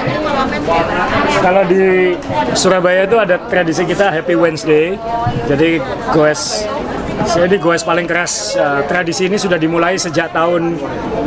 Kalau 1.42 1.62
di 1.66 2.14
Surabaya 2.54 3.06
itu 3.06 3.16
ada 3.18 3.38
tradisi 3.46 3.82
kita 3.86 4.10
Happy 4.10 4.34
Wednesday. 4.34 4.98
Jadi 5.46 5.78
goes 6.10 6.66
jadi 7.34 7.56
goes 7.58 7.82
paling 7.82 8.06
keras 8.06 8.54
eh, 8.54 8.80
tradisi 8.86 9.26
ini 9.26 9.40
sudah 9.40 9.58
dimulai 9.58 9.96
sejak 9.96 10.30
tahun 10.30 10.76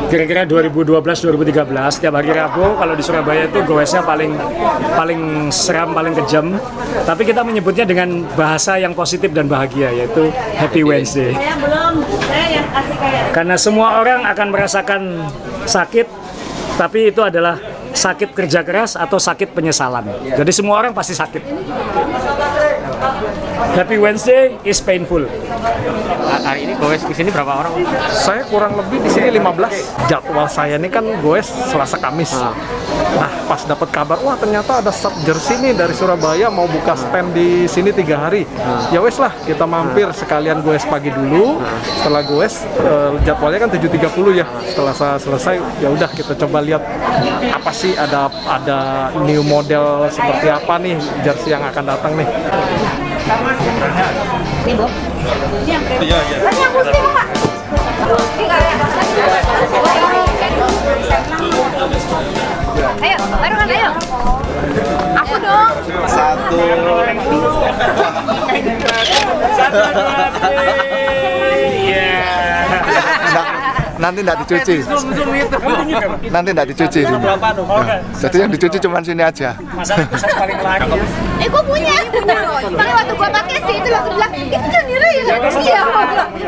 kira-kira 0.07 0.47
2012-2013 0.47 1.67
setiap 1.91 2.13
hari 2.15 2.31
Rabu 2.31 2.79
kalau 2.79 2.93
di 2.95 3.03
Surabaya 3.03 3.49
itu 3.49 3.59
goesnya 3.67 4.05
paling 4.05 4.31
paling 4.95 5.51
seram 5.51 5.91
paling 5.91 6.15
kejam 6.23 6.55
tapi 7.03 7.27
kita 7.27 7.43
menyebutnya 7.43 7.83
dengan 7.83 8.23
bahasa 8.39 8.79
yang 8.79 8.95
positif 8.95 9.33
dan 9.35 9.51
bahagia 9.51 9.91
yaitu 9.91 10.31
Happy 10.55 10.85
Wednesday 10.87 11.35
karena 13.35 13.59
semua 13.59 13.99
orang 13.99 14.23
akan 14.25 14.47
merasakan 14.53 15.01
sakit 15.67 16.07
tapi 16.77 17.09
itu 17.09 17.25
adalah 17.25 17.57
sakit 17.97 18.37
kerja 18.37 18.61
keras 18.61 18.93
atau 18.93 19.17
sakit 19.17 19.49
penyesalan. 19.57 20.05
Jadi 20.37 20.51
semua 20.53 20.77
orang 20.77 20.93
pasti 20.93 21.17
sakit. 21.17 21.41
Happy 23.57 23.97
Wednesday 23.97 24.53
is 24.61 24.77
painful. 24.77 25.25
Hari 26.47 26.69
ini 26.69 26.73
goes 26.77 27.01
di 27.01 27.13
sini 27.17 27.33
berapa 27.33 27.65
orang? 27.65 27.73
Saya 28.13 28.45
kurang 28.45 28.77
lebih 28.77 29.01
di 29.01 29.09
sini 29.09 29.33
15. 29.33 30.05
Jadwal 30.05 30.45
saya 30.45 30.77
ini 30.77 30.89
kan 30.93 31.03
goes 31.25 31.49
Selasa 31.49 31.97
Kamis. 31.97 32.37
Nah, 33.17 33.31
pas 33.49 33.61
dapat 33.65 33.89
kabar, 33.89 34.21
wah 34.21 34.37
ternyata 34.37 34.77
ada 34.77 34.93
sub 34.93 35.09
jersey 35.25 35.57
nih 35.57 35.73
dari 35.73 35.93
Surabaya 35.97 36.53
mau 36.53 36.69
buka 36.69 36.93
stand 36.93 37.33
di 37.33 37.65
sini 37.65 37.89
tiga 37.89 38.29
hari. 38.29 38.45
Ya 38.93 39.01
wes 39.01 39.17
lah, 39.17 39.33
kita 39.41 39.65
mampir 39.65 40.05
sekalian 40.13 40.61
goes 40.61 40.85
pagi 40.85 41.09
dulu. 41.09 41.57
Setelah 41.97 42.21
goes, 42.29 42.61
eh, 42.77 43.11
jadwalnya 43.25 43.65
kan 43.65 43.69
7.30 43.73 44.37
ya. 44.37 44.45
Setelah 44.69 44.93
saya 44.93 45.15
selesai, 45.17 45.55
ya 45.81 45.89
udah 45.89 46.09
kita 46.13 46.37
coba 46.37 46.61
lihat 46.61 46.85
apa 47.49 47.71
sih 47.73 47.97
ada 47.97 48.29
ada 48.45 49.09
new 49.25 49.41
model 49.41 50.05
seperti 50.13 50.47
apa 50.53 50.77
nih 50.77 50.97
jersey 51.25 51.57
yang 51.57 51.65
akan 51.65 51.83
datang 51.89 52.13
nih. 52.13 52.29
Ayo, 55.99 56.17
nanti 73.97 74.19
nggak 74.23 74.37
dicuci. 74.45 74.75
Nanti 76.29 76.49
nggak 76.53 76.67
dicuci. 76.73 76.99
sini. 77.05 77.17
Nah, 77.17 77.99
Jadi 78.17 78.35
yang 78.41 78.51
dicuci 78.51 78.77
cuma 78.81 78.99
sini 79.03 79.23
aja. 79.23 79.53
Lari. 79.57 80.87
Eh, 81.41 81.47
gua 81.49 81.63
punya. 81.63 81.95
Tapi 82.07 82.91
waktu 82.93 83.13
gua 83.13 83.29
pakai 83.29 83.57
sih 83.67 83.75
itu 83.77 83.89
langsung 83.89 84.13
bilang, 84.17 84.31
itu 84.33 84.79
Nira 84.87 85.07
ya. 85.13 85.23
Iya. 85.57 85.81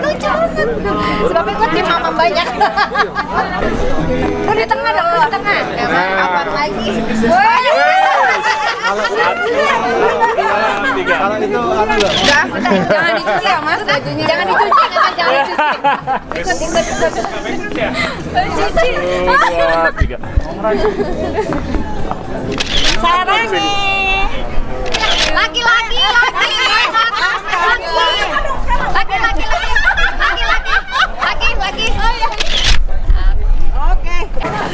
Lucu 0.02 0.28
banget. 0.28 0.68
Sebabnya 1.30 1.54
gua 1.58 1.68
tim 1.74 1.86
mama 1.86 2.10
banyak. 2.14 2.48
Di 4.50 4.66
tengah 4.68 4.92
dong, 4.92 5.08
di 5.10 5.30
tengah. 5.32 5.60
Kapan 6.20 6.48
lagi? 6.52 6.88
Kalau 11.10 11.36
itu 11.40 11.62
anu 11.62 11.96
loh. 12.00 12.12
Jangan 12.26 13.14
dicuci 13.18 13.48
ya 13.48 13.60
mas 13.64 13.82
bajunya. 13.88 14.26
Jangan 14.28 14.46
dicuci, 14.50 14.86
jangan. 15.18 15.46
Ikut 16.36 16.58
ikut 16.58 16.86
ikut. 16.90 17.14
Cuci. 18.58 18.90
Sarani. 23.00 23.70
Laki 25.30 25.62
laki 25.64 26.00
laki. 26.04 26.52
Laki 28.90 29.16
laki 29.18 29.46
laki 29.50 30.26
laki 31.24 31.50
laki. 31.56 31.88
Oke. 33.80 34.18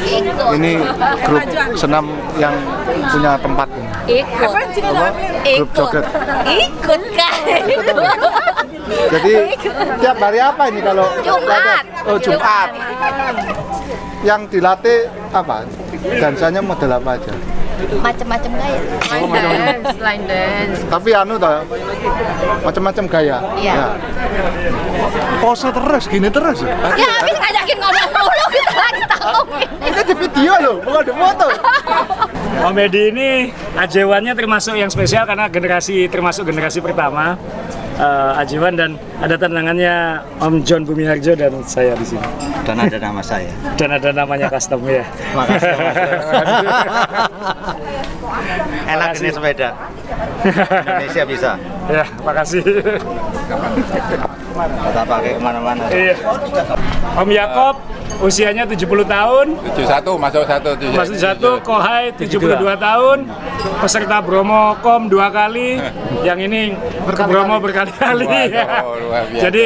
Ikut. 0.06 0.52
Ini 0.58 0.74
grup 1.26 1.44
senam 1.78 2.06
yang 2.42 2.56
punya 3.14 3.38
tempat. 3.40 3.68
Ikut. 4.10 4.52
Grup 5.62 5.70
joget. 5.78 6.06
Ikut 6.46 7.02
kan. 7.14 7.34
Jadi 8.86 9.34
tiap 10.02 10.18
hari 10.22 10.40
apa 10.42 10.64
ini 10.70 10.80
kalau 10.82 11.06
Jumat. 11.26 11.84
Oh 12.06 12.18
Jumat. 12.22 12.70
Yang 14.22 14.42
dilatih 14.58 15.10
apa? 15.34 15.66
Dansanya 16.22 16.62
model 16.62 16.92
apa 16.98 17.18
aja? 17.18 17.34
Macem-macem 18.00 18.52
gaya. 18.56 18.80
Dance, 19.12 20.00
line 20.00 20.24
dance. 20.26 20.80
Tapi 20.88 21.10
anu 21.12 21.36
toh 21.36 21.60
macam-macam 22.64 23.04
gaya. 23.12 23.38
Iya. 23.60 23.74
Ya. 23.76 23.88
Pose 25.44 25.70
terus, 25.70 26.04
gini 26.08 26.30
terus. 26.32 26.64
Ya 26.96 27.10
habis 27.20 27.36
ngajakin 27.36 27.78
ngomong 27.84 28.10
mulu 28.16 28.46
kita 28.54 28.74
lagi 28.80 29.04
tahu. 29.12 29.40
Ini 29.86 30.02
di 30.02 30.16
video 30.16 30.54
loh, 30.64 30.76
bukan 30.82 31.04
di 31.04 31.14
foto. 31.14 31.48
Om 32.56 32.78
Edi 32.80 33.12
ini 33.12 33.52
Ajewannya 33.76 34.32
termasuk 34.32 34.80
yang 34.80 34.88
spesial 34.88 35.28
karena 35.28 35.52
generasi 35.52 36.08
termasuk 36.08 36.48
generasi 36.48 36.80
pertama 36.80 37.36
eh, 38.00 38.42
Ajewan 38.42 38.74
dan 38.76 39.00
ada 39.20 39.36
tendangannya 39.40 40.20
Om 40.44 40.64
John 40.68 40.84
Bumiharjo 40.84 41.34
dan 41.36 41.52
saya 41.64 41.96
di 41.96 42.06
sini 42.06 42.28
dan 42.66 42.82
ada 42.82 42.98
nama 42.98 43.22
saya. 43.22 43.54
dan 43.80 43.90
ada 43.94 44.10
namanya 44.10 44.50
custom 44.50 44.82
ya. 44.90 45.06
Makasih. 45.38 45.78
Enak 48.86 49.10
ini 49.22 49.30
sepeda. 49.30 49.70
Indonesia 50.46 51.24
bisa. 51.26 51.52
ya, 51.90 52.06
makasih. 52.22 52.62
Kita 54.56 55.02
pakai 55.06 55.32
ke 55.38 55.42
mana-mana. 55.42 55.90
Iya. 55.90 56.16
Om 57.18 57.30
Yakob 57.30 57.76
usianya 58.24 58.64
70 58.64 58.86
tahun, 59.06 59.46
71 59.76 60.16
masuk 60.16 60.44
satu 60.48 60.70
tuh. 60.80 60.90
masih 60.96 61.20
satu, 61.20 61.50
Kohai 61.62 62.16
72 62.16 62.58
tahun, 62.80 63.18
peserta 63.84 64.18
Bromo 64.24 64.80
Kom 64.80 65.12
dua 65.12 65.28
kali, 65.30 65.78
yang 66.28 66.40
ini 66.40 66.74
ke 67.06 67.24
Bromo 67.28 67.60
berkali-kali. 67.60 68.28
Waduh, 68.28 68.96
luar 69.04 69.24
biasa. 69.32 69.44
Jadi 69.50 69.66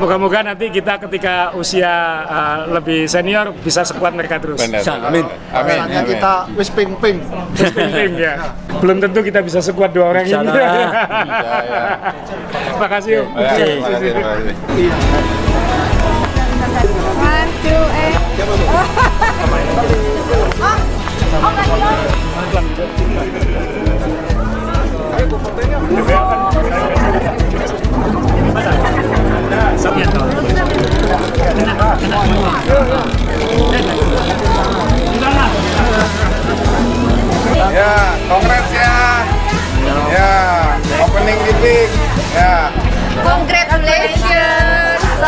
moga-moga 0.00 0.40
nanti 0.40 0.72
kita 0.72 0.96
ketika 0.96 1.52
usia 1.52 1.92
uh, 2.24 2.58
lebih 2.72 3.04
senior 3.04 3.52
bisa 3.52 3.84
sekuat 3.84 4.16
mereka 4.16 4.40
terus. 4.40 4.56
Benar. 4.56 4.80
Amin. 5.04 5.24
Amin. 5.52 5.78
Amin. 5.84 6.04
kita 6.16 6.48
wis 6.56 6.72
ping-ping. 6.72 7.20
Penting 7.52 8.16
ya. 8.16 8.34
Belum 8.80 8.96
tentu 8.96 9.20
kita 9.20 9.44
bisa 9.44 9.60
sekuat 9.60 9.92
dua 9.92 10.16
orang 10.16 10.24
ini. 10.24 10.48
Ya. 10.48 10.72
Makasih. 12.80 13.28
Ya, 13.28 13.52
terima 13.60 13.88
kasih, 13.92 14.10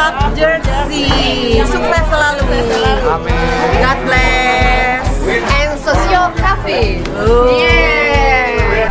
Sub 0.03 0.35
Jersey. 0.35 1.63
Sukses 1.63 2.05
selalu. 2.11 2.43
Amin. 3.07 3.39
God 3.79 3.99
bless. 4.03 5.07
And 5.31 5.79
Sosio 5.79 6.27
Cafe. 6.35 6.99
Yeah. 7.55 8.83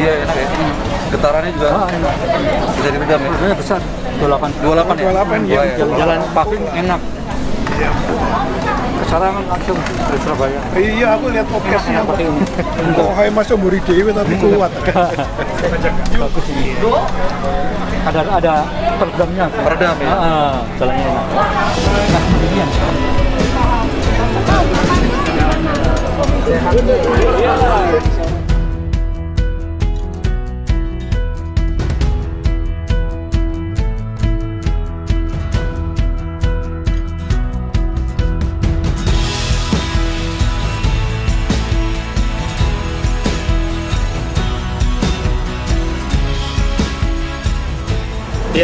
Iya, 0.00 0.12
enak 0.24 0.36
ya. 0.40 0.48
Getarannya 1.12 1.50
juga 1.52 1.68
bisa 2.80 2.88
diredam 2.96 3.20
ya. 3.20 3.52
besar. 3.52 3.80
28. 4.24 4.64
28 4.64 4.96
ya. 4.96 5.12
28 5.20 5.52
ya. 5.52 5.62
Jalan 6.00 6.18
paving 6.32 6.64
enak. 6.72 7.00
Kesarangan 9.14 9.46
langsung 9.46 9.78
dari 9.78 10.18
Surabaya. 10.26 10.58
Iya, 10.74 11.14
aku 11.14 11.30
lihat 11.30 11.46
podcastnya. 11.46 12.02
Kok 12.02 13.14
hai 13.14 13.30
masuk 13.30 13.62
muri 13.62 13.78
dewe 13.86 14.10
tapi 14.10 14.34
kuat. 14.42 14.74
Ada 18.10 18.20
ada 18.26 18.66
peredamnya. 18.98 19.46
Peredam 19.54 19.96
ya. 20.02 20.14
Ah, 20.18 20.66
jalannya 20.82 21.06
enak. 21.14 21.26
Nah, 21.30 22.26
ini 22.42 22.58
yang 22.58 22.70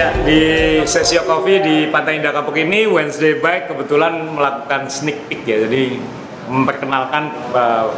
Ya, 0.00 0.16
di 0.24 0.40
Sesio 0.88 1.28
Coffee 1.28 1.60
di 1.60 1.76
Pantai 1.92 2.16
Indah 2.16 2.32
Kapuk 2.32 2.56
ini 2.56 2.88
Wednesday 2.88 3.36
Bike 3.36 3.68
kebetulan 3.68 4.32
melakukan 4.32 4.88
sneak 4.88 5.28
peek 5.28 5.44
ya. 5.44 5.68
Jadi 5.68 6.00
memperkenalkan 6.48 7.28
uh, 7.52 7.92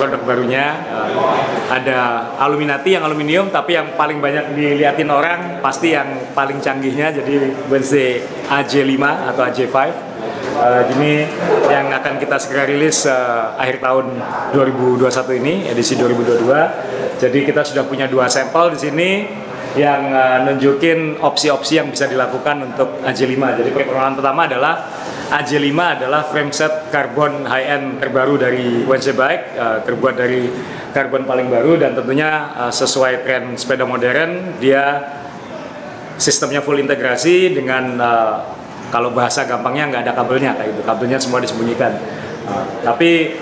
produk 0.00 0.24
barunya. 0.24 0.80
Uh, 0.88 1.44
ada 1.68 2.32
Aluminati 2.40 2.96
yang 2.96 3.04
aluminium 3.04 3.52
tapi 3.52 3.76
yang 3.76 3.92
paling 4.00 4.24
banyak 4.24 4.56
diliatin 4.56 5.12
orang 5.12 5.60
pasti 5.60 5.92
yang 5.92 6.32
paling 6.32 6.56
canggihnya. 6.56 7.12
Jadi 7.20 7.52
Wednesday 7.68 8.24
AJ5 8.48 8.96
atau 9.04 9.42
AJ5 9.44 9.76
Uh, 10.52 10.84
ini 10.94 11.24
yang 11.72 11.88
akan 11.90 12.20
kita 12.20 12.36
segera 12.36 12.68
rilis 12.68 13.08
uh, 13.08 13.56
akhir 13.56 13.80
tahun 13.80 14.20
2021 14.52 15.40
ini 15.40 15.54
edisi 15.66 15.96
2022 15.96 16.44
jadi 17.18 17.38
kita 17.48 17.64
sudah 17.64 17.88
punya 17.88 18.04
dua 18.04 18.28
sampel 18.28 18.76
di 18.76 18.78
sini 18.78 19.10
yang 19.72 20.12
uh, 20.12 20.38
nunjukin 20.44 21.16
opsi-opsi 21.20 21.80
yang 21.80 21.88
bisa 21.88 22.04
dilakukan 22.04 22.72
untuk 22.72 23.00
AJ5. 23.00 23.40
Jadi 23.62 23.70
perkenalan 23.72 24.14
pertama 24.18 24.44
adalah 24.44 24.74
AJ5 25.32 25.72
adalah 25.72 26.28
frameset 26.28 26.92
karbon 26.92 27.48
high-end 27.48 27.96
terbaru 27.96 28.36
dari 28.36 28.84
Wednesday 28.84 29.16
Bike, 29.16 29.56
uh, 29.56 29.78
terbuat 29.80 30.14
dari 30.20 30.52
karbon 30.92 31.24
paling 31.24 31.48
baru 31.48 31.80
dan 31.80 31.96
tentunya 31.96 32.52
uh, 32.52 32.72
sesuai 32.72 33.24
tren 33.24 33.56
sepeda 33.56 33.88
modern, 33.88 34.60
dia 34.60 35.00
sistemnya 36.20 36.60
full 36.60 36.76
integrasi 36.76 37.56
dengan 37.56 37.96
uh, 37.96 38.34
kalau 38.92 39.08
bahasa 39.16 39.48
gampangnya 39.48 39.88
nggak 39.88 40.02
ada 40.04 40.12
kabelnya 40.12 40.52
kayak 40.52 40.76
gitu, 40.76 40.82
kabelnya 40.84 41.16
semua 41.16 41.40
disembunyikan. 41.40 41.96
Uh, 42.44 42.64
tapi 42.84 43.32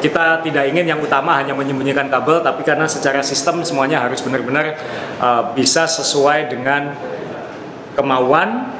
kita 0.00 0.44
tidak 0.44 0.64
ingin 0.68 0.96
yang 0.96 1.00
utama 1.00 1.36
hanya 1.40 1.56
menyembunyikan 1.56 2.08
kabel, 2.12 2.44
tapi 2.44 2.62
karena 2.62 2.84
secara 2.84 3.24
sistem 3.24 3.64
semuanya 3.64 4.04
harus 4.04 4.20
benar-benar 4.20 4.76
uh, 5.20 5.42
bisa 5.56 5.88
sesuai 5.88 6.52
dengan 6.52 6.92
kemauan, 7.96 8.76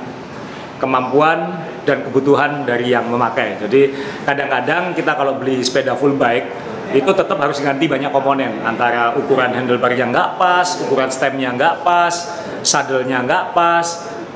kemampuan 0.76 1.57
dan 1.88 2.05
kebutuhan 2.05 2.68
dari 2.68 2.92
yang 2.92 3.09
memakai. 3.09 3.57
Jadi 3.62 3.94
kadang-kadang 4.26 4.92
kita 4.92 5.16
kalau 5.16 5.38
beli 5.40 5.62
sepeda 5.64 5.96
full 5.96 6.18
bike 6.18 6.66
itu 6.94 7.11
tetap 7.11 7.38
harus 7.42 7.59
ganti 7.59 7.90
banyak 7.90 8.14
komponen 8.14 8.62
antara 8.62 9.16
ukuran 9.18 9.50
handlebar 9.50 9.90
yang 9.96 10.14
nggak 10.14 10.38
pas, 10.38 10.66
ukuran 10.87 11.11
stemnya 11.11 11.50
nggak 11.55 11.83
pas, 11.83 12.14
saddle-nya 12.62 13.26
nggak 13.26 13.57
pas, 13.57 13.87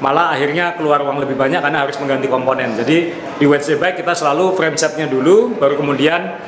malah 0.00 0.32
akhirnya 0.32 0.74
keluar 0.74 1.04
uang 1.04 1.22
lebih 1.22 1.36
banyak 1.36 1.60
karena 1.60 1.84
harus 1.84 1.94
mengganti 2.00 2.26
komponen. 2.26 2.74
Jadi 2.74 3.12
di 3.38 3.44
Wednesday 3.44 3.76
Bike 3.76 4.00
kita 4.02 4.16
selalu 4.16 4.56
frame 4.56 4.74
setnya 4.80 5.06
dulu, 5.06 5.54
baru 5.60 5.76
kemudian 5.78 6.40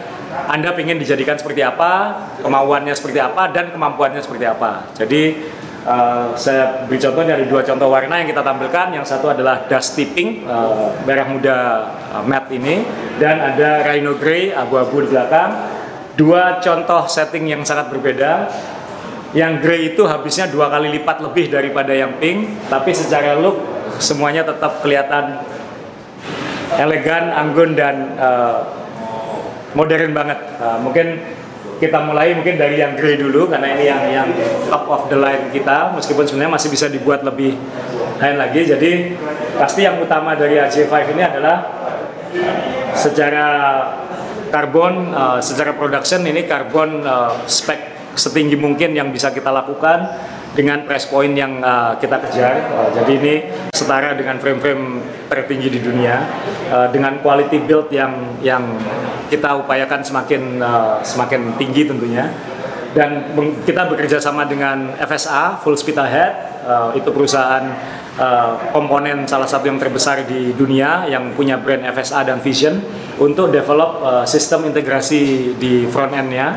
anda 0.48 0.74
ingin 0.74 0.98
dijadikan 0.98 1.38
seperti 1.38 1.62
apa, 1.62 2.14
kemauannya 2.42 2.94
seperti 2.94 3.20
apa, 3.22 3.50
dan 3.50 3.70
kemampuannya 3.70 4.18
seperti 4.18 4.46
apa. 4.48 4.90
Jadi 4.96 5.22
uh, 5.86 6.34
saya 6.34 6.86
beri 6.88 6.98
contoh 6.98 7.22
dari 7.22 7.44
dua 7.46 7.62
contoh 7.62 7.88
warna 7.90 8.22
yang 8.22 8.28
kita 8.30 8.42
tampilkan. 8.42 8.96
Yang 8.96 9.06
satu 9.12 9.30
adalah 9.30 9.68
dust 9.70 9.94
tipping, 9.94 10.48
uh, 10.48 10.96
merah 11.06 11.26
muda 11.30 11.56
uh, 12.16 12.24
matte 12.26 12.56
ini, 12.56 12.82
dan 13.22 13.38
ada 13.38 13.86
rhino 13.86 14.18
grey 14.18 14.50
abu-abu 14.50 15.06
di 15.06 15.14
belakang. 15.14 15.50
Dua 16.12 16.60
contoh 16.60 17.08
setting 17.08 17.48
yang 17.48 17.62
sangat 17.64 17.88
berbeda. 17.88 18.50
Yang 19.32 19.52
grey 19.64 19.80
itu 19.96 20.04
habisnya 20.04 20.44
dua 20.44 20.68
kali 20.68 20.92
lipat 20.92 21.24
lebih 21.24 21.48
daripada 21.48 21.96
yang 21.96 22.20
pink, 22.20 22.68
tapi 22.68 22.92
secara 22.92 23.40
look 23.40 23.64
semuanya 23.96 24.44
tetap 24.44 24.84
kelihatan 24.84 25.40
elegan, 26.76 27.32
anggun 27.32 27.72
dan 27.72 28.16
uh, 28.20 28.81
modern 29.72 30.12
banget. 30.12 30.38
Uh, 30.60 30.78
mungkin 30.80 31.20
kita 31.82 31.98
mulai 31.98 32.30
mungkin 32.38 32.54
dari 32.54 32.78
yang 32.78 32.94
grey 32.94 33.18
dulu 33.18 33.50
karena 33.50 33.74
ini 33.74 33.84
yang 33.90 34.02
yang 34.06 34.28
top 34.70 34.86
of 34.86 35.02
the 35.10 35.18
line 35.18 35.50
kita 35.50 35.90
meskipun 35.98 36.22
sebenarnya 36.22 36.54
masih 36.54 36.68
bisa 36.70 36.86
dibuat 36.86 37.26
lebih 37.26 37.58
lain 38.22 38.36
lagi. 38.38 38.62
Jadi 38.62 39.18
pasti 39.58 39.82
yang 39.82 39.98
utama 39.98 40.38
dari 40.38 40.62
AJ5 40.62 40.94
ini 41.10 41.22
adalah 41.26 41.56
secara 42.94 43.48
karbon, 44.54 45.10
uh, 45.10 45.40
secara 45.42 45.74
production 45.74 46.22
ini 46.22 46.46
karbon 46.46 47.02
uh, 47.02 47.42
spek 47.50 48.14
setinggi 48.14 48.54
mungkin 48.60 48.92
yang 48.92 49.08
bisa 49.08 49.32
kita 49.32 49.48
lakukan 49.48 50.06
dengan 50.52 50.84
price 50.84 51.08
point 51.08 51.32
yang 51.32 51.64
uh, 51.64 51.96
kita 51.96 52.16
kejar. 52.28 52.54
Uh, 52.72 52.88
jadi 52.92 53.12
ini 53.18 53.34
setara 53.72 54.12
dengan 54.12 54.36
frame-frame 54.36 54.84
tertinggi 55.32 55.68
di 55.72 55.80
dunia 55.80 56.28
uh, 56.68 56.88
dengan 56.92 57.20
quality 57.24 57.64
build 57.64 57.88
yang 57.88 58.36
yang 58.44 58.62
kita 59.32 59.56
upayakan 59.64 60.04
semakin 60.04 60.60
uh, 60.60 61.00
semakin 61.00 61.56
tinggi 61.56 61.88
tentunya. 61.88 62.28
Dan 62.92 63.32
kita 63.64 63.88
bekerja 63.88 64.20
sama 64.20 64.44
dengan 64.44 64.92
FSA 65.00 65.64
Full 65.64 65.80
Speed 65.80 65.96
Ahead 65.96 66.60
uh, 66.68 66.92
itu 66.92 67.08
perusahaan 67.08 67.64
uh, 68.20 68.68
komponen 68.68 69.24
salah 69.24 69.48
satu 69.48 69.64
yang 69.72 69.80
terbesar 69.80 70.28
di 70.28 70.52
dunia 70.52 71.08
yang 71.08 71.32
punya 71.32 71.56
brand 71.56 71.88
FSA 71.88 72.28
dan 72.28 72.44
Vision 72.44 72.84
untuk 73.16 73.48
develop 73.48 74.04
uh, 74.04 74.24
sistem 74.28 74.68
integrasi 74.68 75.56
di 75.56 75.88
front 75.88 76.12
end-nya. 76.12 76.52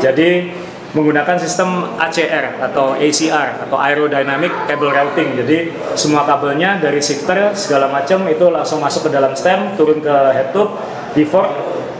Jadi 0.00 0.63
menggunakan 0.94 1.36
sistem 1.42 1.98
ACR 1.98 2.62
atau 2.70 2.94
ACR 2.94 3.66
atau 3.66 3.76
Aerodynamic 3.76 4.70
Cable 4.70 4.94
Routing. 4.94 5.42
Jadi 5.42 5.74
semua 5.98 6.22
kabelnya 6.22 6.78
dari 6.78 7.02
shifter 7.02 7.50
segala 7.58 7.90
macam 7.90 8.22
itu 8.30 8.46
langsung 8.48 8.78
masuk 8.78 9.10
ke 9.10 9.10
dalam 9.10 9.34
stem, 9.34 9.74
turun 9.74 9.98
ke 9.98 10.16
head 10.30 10.54
tube, 10.54 10.78
di 11.18 11.26
fork 11.26 11.50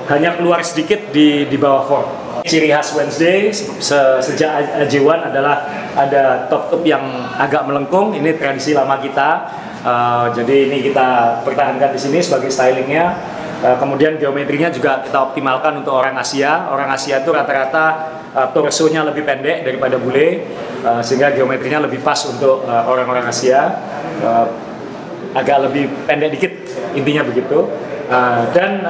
hanya 0.06 0.38
keluar 0.38 0.62
sedikit 0.62 1.10
di 1.10 1.50
di 1.50 1.56
bawah 1.58 1.84
fork. 1.84 2.08
Ciri 2.44 2.68
khas 2.68 2.92
Wednesday 2.94 3.48
se- 3.56 4.20
sejak 4.20 4.84
AJ1 4.84 5.32
adalah 5.32 5.64
ada 5.96 6.44
top 6.46 6.70
tube 6.70 6.84
yang 6.86 7.02
agak 7.34 7.64
melengkung. 7.64 8.12
Ini 8.14 8.36
tradisi 8.36 8.76
lama 8.76 9.00
kita. 9.00 9.48
Uh, 9.84 10.32
jadi 10.32 10.68
ini 10.68 10.80
kita 10.84 11.40
pertahankan 11.44 11.92
di 11.92 12.00
sini 12.00 12.20
sebagai 12.20 12.52
stylingnya. 12.52 13.16
Uh, 13.64 13.80
kemudian 13.80 14.20
geometrinya 14.20 14.68
juga 14.68 15.00
kita 15.00 15.32
optimalkan 15.32 15.80
untuk 15.80 15.96
orang 15.96 16.12
Asia. 16.20 16.68
Orang 16.68 16.92
Asia 16.92 17.24
itu 17.24 17.32
rata-rata 17.32 17.84
uh, 18.36 18.48
torsonya 18.52 19.08
lebih 19.08 19.24
pendek 19.24 19.64
daripada 19.64 19.96
bule, 19.96 20.44
uh, 20.84 21.00
sehingga 21.00 21.32
geometrinya 21.32 21.88
lebih 21.88 22.04
pas 22.04 22.20
untuk 22.28 22.68
orang-orang 22.68 23.24
Asia. 23.24 23.72
Agak 25.32 25.64
lebih 25.64 25.88
pendek 26.04 26.36
dikit, 26.36 26.52
intinya 26.92 27.24
begitu. 27.24 27.64
Dan 28.52 28.84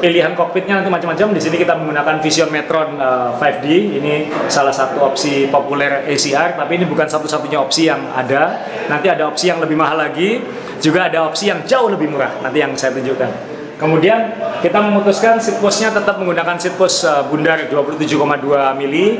pilihan 0.00 0.32
kokpitnya 0.34 0.80
nanti 0.80 0.88
macam-macam. 0.88 1.36
Di 1.36 1.42
sini 1.44 1.60
kita 1.60 1.76
menggunakan 1.76 2.16
Vision 2.24 2.48
Metron 2.48 2.96
uh, 2.96 3.36
5D. 3.36 4.00
Ini 4.00 4.12
salah 4.48 4.72
satu 4.72 5.04
opsi 5.04 5.52
populer 5.52 6.08
ACR, 6.08 6.56
tapi 6.56 6.80
ini 6.80 6.88
bukan 6.88 7.06
satu-satunya 7.06 7.60
opsi 7.60 7.92
yang 7.92 8.08
ada. 8.16 8.66
Nanti 8.88 9.12
ada 9.12 9.28
opsi 9.28 9.52
yang 9.52 9.60
lebih 9.60 9.76
mahal 9.76 10.00
lagi, 10.00 10.40
juga 10.80 11.12
ada 11.12 11.28
opsi 11.28 11.52
yang 11.52 11.60
jauh 11.68 11.92
lebih 11.92 12.08
murah. 12.08 12.40
Nanti 12.40 12.58
yang 12.58 12.72
saya 12.72 12.96
tunjukkan. 12.96 13.51
Kemudian 13.80 14.38
kita 14.62 14.78
memutuskan 14.78 15.42
seat 15.42 15.58
postnya 15.58 15.90
tetap 15.90 16.20
menggunakan 16.22 16.54
seat 16.54 16.78
post 16.78 17.02
uh, 17.02 17.26
bundar 17.26 17.66
27,2 17.66 18.78
mili. 18.78 19.18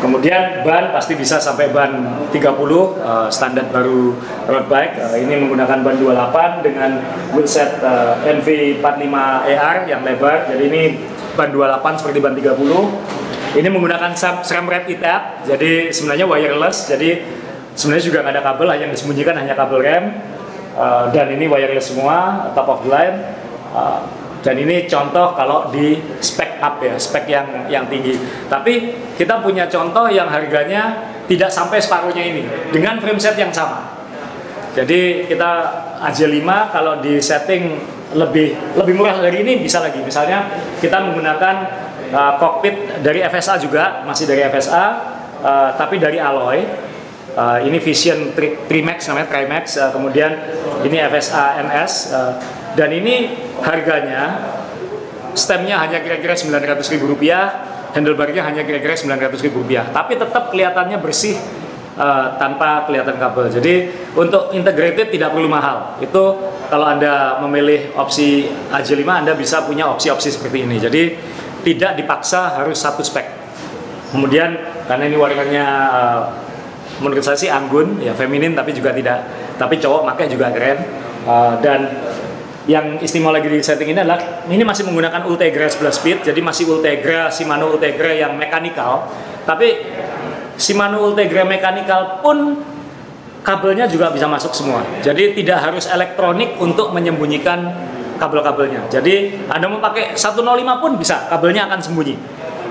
Kemudian 0.00 0.64
ban 0.64 0.96
pasti 0.96 1.12
bisa 1.12 1.36
sampai 1.36 1.68
ban 1.68 2.24
30 2.32 2.40
uh, 2.40 3.28
standar 3.28 3.68
baru 3.68 4.16
road 4.48 4.66
bike. 4.72 4.96
Uh, 4.96 5.16
ini 5.20 5.44
menggunakan 5.44 5.84
ban 5.84 5.96
28 6.00 6.64
dengan 6.64 6.90
wheelset 7.36 7.84
uh, 7.84 8.16
NV45ER 8.24 9.76
yang 9.84 10.00
lebar. 10.00 10.48
Jadi 10.48 10.62
ini 10.72 10.82
ban 11.36 11.52
28 11.52 12.00
seperti 12.00 12.18
ban 12.24 12.32
30. 12.32 13.60
Ini 13.60 13.68
menggunakan 13.68 14.16
SRAM 14.16 14.64
Red 14.64 14.88
E-Tab. 14.88 15.44
Jadi 15.44 15.92
sebenarnya 15.92 16.24
wireless. 16.24 16.88
Jadi 16.88 17.20
sebenarnya 17.76 18.04
juga 18.08 18.18
nggak 18.24 18.34
ada 18.40 18.42
kabel, 18.46 18.68
yang 18.80 18.90
disembunyikan 18.94 19.36
hanya 19.36 19.52
kabel 19.52 19.84
rem. 19.84 20.16
Dan 21.12 21.34
ini 21.34 21.44
wireless 21.44 21.92
semua, 21.92 22.48
top 22.56 22.70
of 22.70 22.86
the 22.86 22.88
line. 22.88 23.39
Uh, 23.70 24.02
dan 24.40 24.56
ini 24.56 24.88
contoh 24.88 25.36
kalau 25.36 25.68
di 25.68 26.00
spek 26.24 26.64
up 26.64 26.80
ya, 26.80 26.96
spek 26.96 27.28
yang 27.28 27.68
yang 27.68 27.84
tinggi. 27.92 28.16
Tapi 28.48 28.96
kita 29.20 29.44
punya 29.44 29.68
contoh 29.68 30.08
yang 30.08 30.32
harganya 30.32 31.12
tidak 31.28 31.52
sampai 31.52 31.76
separuhnya 31.76 32.24
ini 32.24 32.42
dengan 32.72 32.96
frame 32.98 33.20
set 33.20 33.36
yang 33.36 33.52
sama. 33.52 34.00
Jadi 34.72 35.28
kita 35.28 35.50
AJ5 36.00 36.48
kalau 36.72 37.04
di 37.04 37.20
setting 37.20 37.76
lebih 38.16 38.56
lebih 38.80 38.94
murah 38.96 39.20
dari 39.20 39.44
ini 39.44 39.60
bisa 39.60 39.84
lagi. 39.84 40.00
Misalnya 40.00 40.48
kita 40.80 41.04
menggunakan 41.04 41.54
uh, 42.10 42.32
kokpit 42.40 43.04
dari 43.04 43.20
FSA 43.20 43.60
juga, 43.60 44.02
masih 44.08 44.24
dari 44.24 44.40
FSA, 44.48 44.84
uh, 45.44 45.70
tapi 45.76 46.00
dari 46.00 46.16
alloy. 46.16 46.88
Uh, 47.30 47.62
ini 47.62 47.78
Vision 47.78 48.34
Tri- 48.34 48.66
Trimax 48.66 49.06
namanya 49.06 49.30
Trimax. 49.30 49.78
Uh, 49.78 49.92
kemudian 49.94 50.32
ini 50.82 50.96
FSA 50.98 51.62
NS. 51.62 51.92
uh, 52.10 52.32
dan 52.74 52.90
ini 52.94 53.49
harganya 53.62 54.38
stemnya 55.34 55.78
hanya 55.82 56.02
kira-kira 56.02 56.34
900 56.34 56.82
ribu 56.96 57.14
rupiah, 57.14 57.64
handlebarnya 57.94 58.42
hanya 58.46 58.62
kira-kira 58.66 58.94
900 58.98 59.46
ribu 59.46 59.62
rupiah. 59.62 59.86
Tapi 59.90 60.18
tetap 60.18 60.50
kelihatannya 60.50 60.98
bersih 60.98 61.38
uh, 61.96 62.36
tanpa 62.38 62.86
kelihatan 62.86 63.16
kabel. 63.18 63.50
Jadi 63.50 63.74
untuk 64.14 64.54
integrated 64.54 65.10
tidak 65.10 65.34
perlu 65.34 65.46
mahal. 65.50 65.98
Itu 66.02 66.38
kalau 66.70 66.86
anda 66.86 67.38
memilih 67.42 67.94
opsi 67.98 68.46
AJ5 68.70 69.02
anda 69.06 69.32
bisa 69.34 69.64
punya 69.66 69.90
opsi-opsi 69.90 70.30
seperti 70.30 70.66
ini. 70.66 70.76
Jadi 70.78 71.02
tidak 71.66 71.98
dipaksa 72.00 72.56
harus 72.56 72.80
satu 72.80 73.04
spek. 73.04 73.26
Kemudian 74.10 74.58
karena 74.90 75.04
ini 75.06 75.16
warnanya 75.18 75.66
uh, 75.90 76.20
menurut 76.98 77.22
saya 77.22 77.38
sih 77.38 77.50
anggun, 77.50 78.02
ya 78.02 78.12
feminin 78.16 78.58
tapi 78.58 78.74
juga 78.74 78.90
tidak. 78.90 79.22
Tapi 79.60 79.78
cowok 79.78 80.02
pakai 80.14 80.26
juga 80.26 80.50
keren. 80.50 80.78
Uh, 81.20 81.52
dan 81.60 81.84
yang 82.70 83.02
istimewa 83.02 83.34
lagi 83.34 83.50
di 83.50 83.58
setting 83.58 83.90
ini 83.90 83.98
adalah 84.06 84.46
ini 84.46 84.62
masih 84.62 84.86
menggunakan 84.86 85.26
Ultegra 85.26 85.66
11 85.66 85.90
speed, 85.90 86.18
jadi 86.22 86.38
masih 86.38 86.70
Ultegra 86.70 87.26
Shimano 87.26 87.74
Ultegra 87.74 88.14
yang 88.14 88.38
mekanikal. 88.38 89.10
Tapi 89.42 89.74
Shimano 90.54 91.02
Ultegra 91.02 91.42
mekanikal 91.42 92.22
pun 92.22 92.62
kabelnya 93.42 93.90
juga 93.90 94.14
bisa 94.14 94.30
masuk 94.30 94.54
semua. 94.54 94.86
Jadi 95.02 95.34
tidak 95.42 95.58
harus 95.66 95.90
elektronik 95.90 96.54
untuk 96.62 96.94
menyembunyikan 96.94 97.74
kabel-kabelnya. 98.22 98.86
Jadi 98.86 99.48
Anda 99.50 99.66
mau 99.66 99.82
pakai 99.82 100.14
105 100.14 100.38
pun 100.78 100.90
bisa, 100.94 101.26
kabelnya 101.26 101.66
akan 101.66 101.80
sembunyi. 101.82 102.14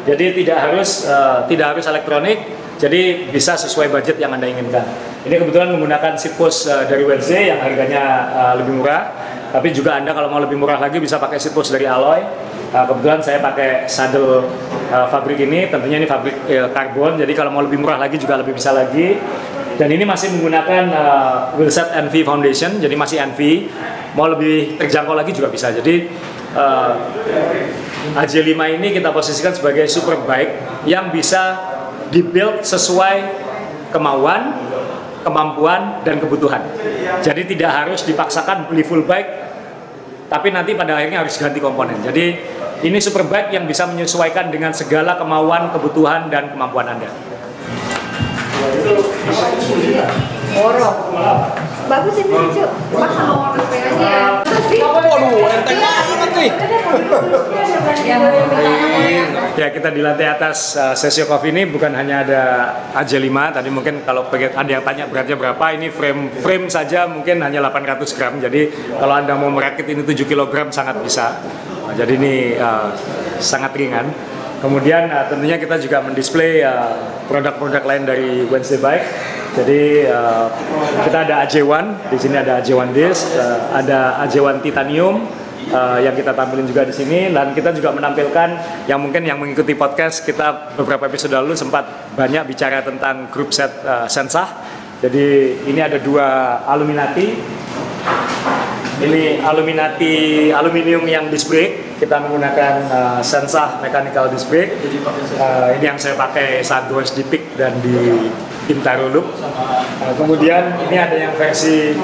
Jadi 0.08 0.46
tidak 0.46 0.58
harus 0.64 1.10
uh, 1.12 1.44
tidak 1.52 1.76
harus 1.76 1.86
elektronik, 1.92 2.38
jadi 2.80 3.28
bisa 3.28 3.60
sesuai 3.60 3.92
budget 3.92 4.16
yang 4.16 4.32
Anda 4.32 4.48
inginkan. 4.48 4.86
Ini 5.28 5.36
kebetulan 5.36 5.76
menggunakan 5.76 6.16
post 6.40 6.72
uh, 6.72 6.88
dari 6.88 7.04
Wednesday 7.04 7.52
yang 7.52 7.60
harganya 7.60 8.32
uh, 8.32 8.54
lebih 8.56 8.80
murah. 8.80 9.12
Tapi 9.50 9.74
juga 9.74 9.98
Anda 9.98 10.14
kalau 10.14 10.30
mau 10.30 10.38
lebih 10.38 10.58
murah 10.62 10.78
lagi 10.78 11.02
bisa 11.02 11.18
pakai 11.18 11.42
seat 11.42 11.58
post 11.58 11.74
dari 11.74 11.90
Alloy. 11.90 12.22
Uh, 12.70 12.86
kebetulan 12.86 13.18
saya 13.18 13.42
pakai 13.42 13.90
saddle 13.90 14.46
uh, 14.94 15.34
ini, 15.34 15.74
tentunya 15.74 15.98
ini 15.98 16.06
fabrik 16.06 16.38
uh, 16.46 16.70
karbon. 16.70 17.18
Jadi 17.18 17.34
kalau 17.34 17.50
mau 17.50 17.66
lebih 17.66 17.82
murah 17.82 17.98
lagi 17.98 18.22
juga 18.22 18.38
lebih 18.38 18.54
bisa 18.54 18.70
lagi. 18.70 19.18
Dan 19.80 19.90
ini 19.96 20.04
masih 20.04 20.36
menggunakan 20.36 20.92
uh, 20.92 21.38
wheelset 21.56 21.90
NV 21.96 22.14
Foundation, 22.28 22.84
jadi 22.84 22.94
masih 23.00 23.18
NV. 23.32 23.40
Mau 24.14 24.28
lebih 24.28 24.76
terjangkau 24.76 25.16
lagi 25.16 25.32
juga 25.32 25.48
bisa. 25.50 25.72
Jadi 25.72 26.12
uh, 26.54 26.94
AJ5 28.20 28.54
ini 28.54 28.92
kita 28.92 29.10
posisikan 29.16 29.56
sebagai 29.56 29.88
super 29.88 30.20
bike 30.28 30.84
yang 30.86 31.10
bisa 31.10 31.58
dibuild 32.12 32.62
sesuai 32.66 33.18
kemauan, 33.96 34.69
kemampuan, 35.24 36.02
dan 36.08 36.20
kebutuhan. 36.20 36.64
Jadi 37.20 37.46
tidak 37.56 37.72
harus 37.86 38.08
dipaksakan 38.08 38.72
beli 38.72 38.84
full 38.84 39.04
bike, 39.04 39.30
tapi 40.32 40.54
nanti 40.54 40.78
pada 40.78 40.96
akhirnya 40.96 41.24
harus 41.26 41.36
ganti 41.36 41.60
komponen. 41.60 42.00
Jadi 42.00 42.26
ini 42.86 42.98
super 43.04 43.28
bike 43.28 43.52
yang 43.52 43.68
bisa 43.68 43.84
menyesuaikan 43.90 44.48
dengan 44.48 44.72
segala 44.72 45.20
kemauan, 45.20 45.76
kebutuhan, 45.76 46.32
dan 46.32 46.54
kemampuan 46.56 46.88
Anda. 46.96 47.12
Bagus 51.90 52.16
ini 52.22 52.30
lucu. 52.30 52.64
Pas 52.94 53.12
sama 53.18 53.34
warna 53.34 53.64
sepedanya. 53.66 54.46
Waduh, 54.46 55.50
enteng 55.50 55.80
banget 55.82 56.19
nih. 56.40 56.52
Ya 59.60 59.68
kita 59.76 59.92
di 59.92 60.00
lantai 60.00 60.28
atas 60.32 60.80
uh, 60.80 60.96
Sesio 60.96 61.28
Coffee 61.28 61.52
ini 61.52 61.68
bukan 61.68 61.92
hanya 61.92 62.24
ada 62.24 62.44
AJ5 62.96 63.60
tadi 63.60 63.70
mungkin 63.70 64.08
kalau 64.08 64.32
pengen 64.32 64.56
ada 64.56 64.72
yang 64.72 64.84
tanya 64.88 65.04
beratnya 65.12 65.36
berapa 65.36 65.66
ini 65.76 65.92
frame 65.92 66.32
frame 66.40 66.66
saja 66.72 67.12
mungkin 67.12 67.44
hanya 67.44 67.60
800 67.68 68.16
gram. 68.16 68.34
Jadi 68.40 68.72
kalau 68.96 69.14
anda 69.20 69.36
mau 69.36 69.52
merakit 69.52 69.84
ini 69.92 70.08
7 70.08 70.16
kg 70.24 70.72
sangat 70.72 70.96
bisa. 71.04 71.36
Nah, 71.86 71.94
jadi 71.98 72.14
ini 72.16 72.56
uh, 72.56 72.94
sangat 73.44 73.76
ringan. 73.76 74.08
Kemudian 74.64 75.12
uh, 75.12 75.28
tentunya 75.28 75.60
kita 75.60 75.80
juga 75.80 76.04
mendisplay 76.04 76.64
produk-produk 77.28 77.84
lain 77.84 78.04
dari 78.08 78.30
Wednesday 78.48 78.80
Bike. 78.80 79.08
Jadi 79.60 80.06
uh, 80.08 80.48
kita 81.04 81.26
ada 81.26 81.44
AJ1 81.44 82.14
di 82.14 82.18
sini 82.22 82.36
ada 82.38 82.62
AJ1 82.62 82.90
disc 82.94 83.34
uh, 83.34 83.74
ada 83.74 84.22
AJ1 84.24 84.62
titanium 84.62 85.26
uh, 85.72 86.00
yang 86.00 86.16
kita 86.16 86.32
tampilin 86.34 86.66
juga 86.66 86.88
di 86.88 86.94
sini 86.96 87.30
dan 87.30 87.52
kita 87.52 87.76
juga 87.76 87.92
menampilkan 87.94 88.50
yang 88.88 89.00
mungkin 89.00 89.22
yang 89.28 89.38
mengikuti 89.38 89.76
podcast 89.76 90.24
kita 90.24 90.76
beberapa 90.80 91.06
episode 91.06 91.36
lalu 91.36 91.54
sempat 91.54 92.16
banyak 92.16 92.48
bicara 92.48 92.82
tentang 92.82 93.28
grup 93.30 93.52
set 93.52 93.70
uh, 93.84 94.08
Sensah. 94.08 94.48
Jadi 95.00 95.56
ini 95.68 95.80
ada 95.80 95.96
dua 96.00 96.60
Aluminati. 96.68 97.32
Ini 99.00 99.40
Aluminati 99.48 100.52
aluminium 100.52 101.08
yang 101.08 101.32
disc 101.32 101.48
brake. 101.48 101.96
Kita 102.04 102.20
menggunakan 102.20 102.74
uh, 102.92 103.20
Sensah 103.24 103.80
mechanical 103.80 104.28
disc 104.28 104.52
brake. 104.52 104.76
Uh, 105.40 105.72
ini 105.80 105.88
yang 105.88 105.96
saya 105.96 106.20
pakai 106.20 106.60
saat 106.60 106.92
goes 106.92 107.16
di 107.16 107.24
dan 107.56 107.80
di 107.80 108.28
Loop. 109.16 109.24
Uh, 109.40 110.14
kemudian 110.20 110.76
ini 110.84 111.00
ada 111.00 111.16
yang 111.16 111.32
versi 111.40 111.96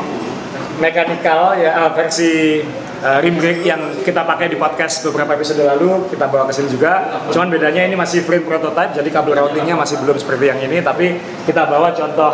mechanical 0.79 1.55
ya 1.59 1.91
versi 1.91 2.63
uh, 3.05 3.19
rim 3.21 3.37
brake 3.37 3.61
yang 3.61 4.01
kita 4.01 4.25
pakai 4.25 4.49
di 4.49 4.57
podcast 4.57 5.05
beberapa 5.05 5.37
episode 5.37 5.61
lalu 5.61 6.09
kita 6.09 6.25
bawa 6.25 6.49
ke 6.49 6.53
sini 6.57 6.73
juga. 6.73 7.21
Cuman 7.29 7.53
bedanya 7.53 7.85
ini 7.85 7.93
masih 7.93 8.25
frame 8.25 8.43
prototype 8.43 8.97
jadi 8.97 9.09
kabel 9.13 9.37
routingnya 9.37 9.77
masih 9.77 10.01
belum 10.01 10.17
seperti 10.17 10.49
yang 10.49 10.59
ini 10.65 10.81
tapi 10.81 11.21
kita 11.45 11.69
bawa 11.69 11.93
contoh 11.93 12.33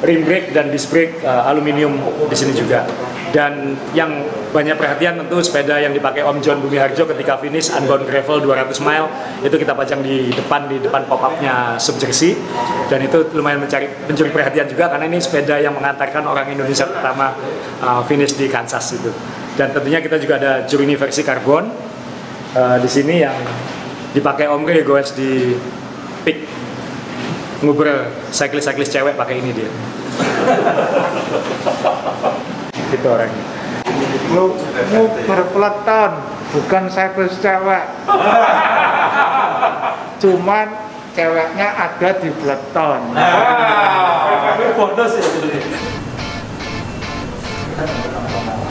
rim 0.00 0.24
brake 0.24 0.56
dan 0.56 0.72
disc 0.72 0.88
brake 0.88 1.20
uh, 1.26 1.50
aluminium 1.50 1.98
di 2.30 2.36
sini 2.38 2.54
juga. 2.54 2.86
Dan 3.30 3.78
yang 3.94 4.26
banyak 4.50 4.74
perhatian 4.74 5.22
tentu 5.22 5.38
sepeda 5.38 5.78
yang 5.78 5.94
dipakai 5.94 6.26
Om 6.26 6.42
John 6.42 6.58
Bumi 6.58 6.82
Harjo 6.82 7.06
ketika 7.06 7.38
finish 7.38 7.70
Unbound 7.70 8.02
Gravel 8.02 8.42
200 8.42 8.74
mile 8.82 9.06
itu 9.46 9.54
kita 9.54 9.70
pajang 9.70 10.02
di 10.02 10.34
depan 10.34 10.66
di 10.66 10.82
depan 10.82 11.06
pop 11.06 11.22
up-nya 11.22 11.78
Sub 11.78 11.94
Jersey 12.02 12.34
dan 12.90 12.98
itu 13.06 13.22
lumayan 13.38 13.62
mencari 13.62 13.86
mencuri 14.10 14.34
perhatian 14.34 14.66
juga 14.66 14.90
karena 14.90 15.06
ini 15.06 15.22
sepeda 15.22 15.62
yang 15.62 15.78
mengantarkan 15.78 16.26
orang 16.26 16.50
Indonesia 16.50 16.90
pertama 16.90 17.30
uh, 17.78 18.02
finish 18.02 18.34
di 18.34 18.50
Kansas 18.50 18.98
itu. 18.98 19.14
Dan 19.60 19.76
tentunya 19.76 20.00
kita 20.00 20.16
juga 20.16 20.40
ada 20.40 20.64
Journey 20.64 20.96
versi 20.96 21.20
karbon 21.20 21.68
uh, 22.56 22.80
di 22.80 22.88
sini 22.88 23.20
yang 23.20 23.36
dipakai 24.16 24.48
Om 24.48 24.64
Ray 24.64 24.80
goes 24.80 25.12
di 25.12 25.52
peak 26.24 26.48
nguber 27.60 28.08
cyclist-cyclist 28.32 28.88
cewek 28.88 29.20
pakai 29.20 29.36
ini 29.36 29.52
dia. 29.52 29.68
gitu 32.88 33.04
orangnya. 33.04 33.44
Lu 34.32 34.56
lu 34.96 35.12
berpeleton, 35.28 36.10
bukan 36.56 36.88
cyclist 36.88 37.44
cewek. 37.44 37.84
Cuman 40.24 40.72
ceweknya 41.12 41.68
ada 41.68 42.08
di 42.16 42.32
peleton. 42.32 43.00
Lalu 47.76 48.69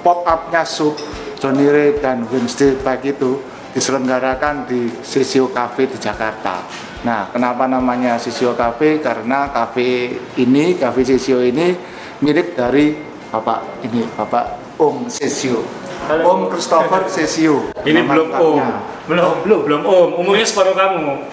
pop 0.00 0.26
up-nya 0.26 0.66
Sub, 0.66 0.96
Johnny 1.38 1.68
Ray 1.68 2.00
dan 2.00 2.26
Wednesday 2.26 2.74
Bike 2.74 3.14
itu 3.14 3.38
diselenggarakan 3.70 4.66
di 4.66 4.90
Sisio 5.06 5.52
Cafe 5.54 5.86
di 5.86 5.94
Jakarta. 6.02 6.66
Nah, 7.06 7.30
kenapa 7.30 7.70
namanya 7.70 8.18
Sisio 8.18 8.58
Cafe? 8.58 8.98
Karena 8.98 9.48
cafe 9.54 10.18
ini, 10.42 10.74
Cafe 10.74 11.06
Sisio 11.06 11.38
ini 11.40 11.72
milik 12.20 12.58
dari 12.58 12.92
Bapak 13.30 13.86
ini, 13.86 14.02
Bapak 14.18 14.76
Om 14.82 15.06
Sisio. 15.06 15.79
Om 16.08 16.40
Christopher 16.50 17.02
Sisio. 17.06 17.68
Ini 17.84 18.00
Nama 18.02 18.10
belum 18.14 18.28
Om. 18.34 18.60
Belum, 19.10 19.42
belum, 19.42 19.60
belum 19.66 19.82
Om. 19.82 20.10
Umurnya 20.22 20.46
separuh 20.46 20.74
kamu. 20.74 21.26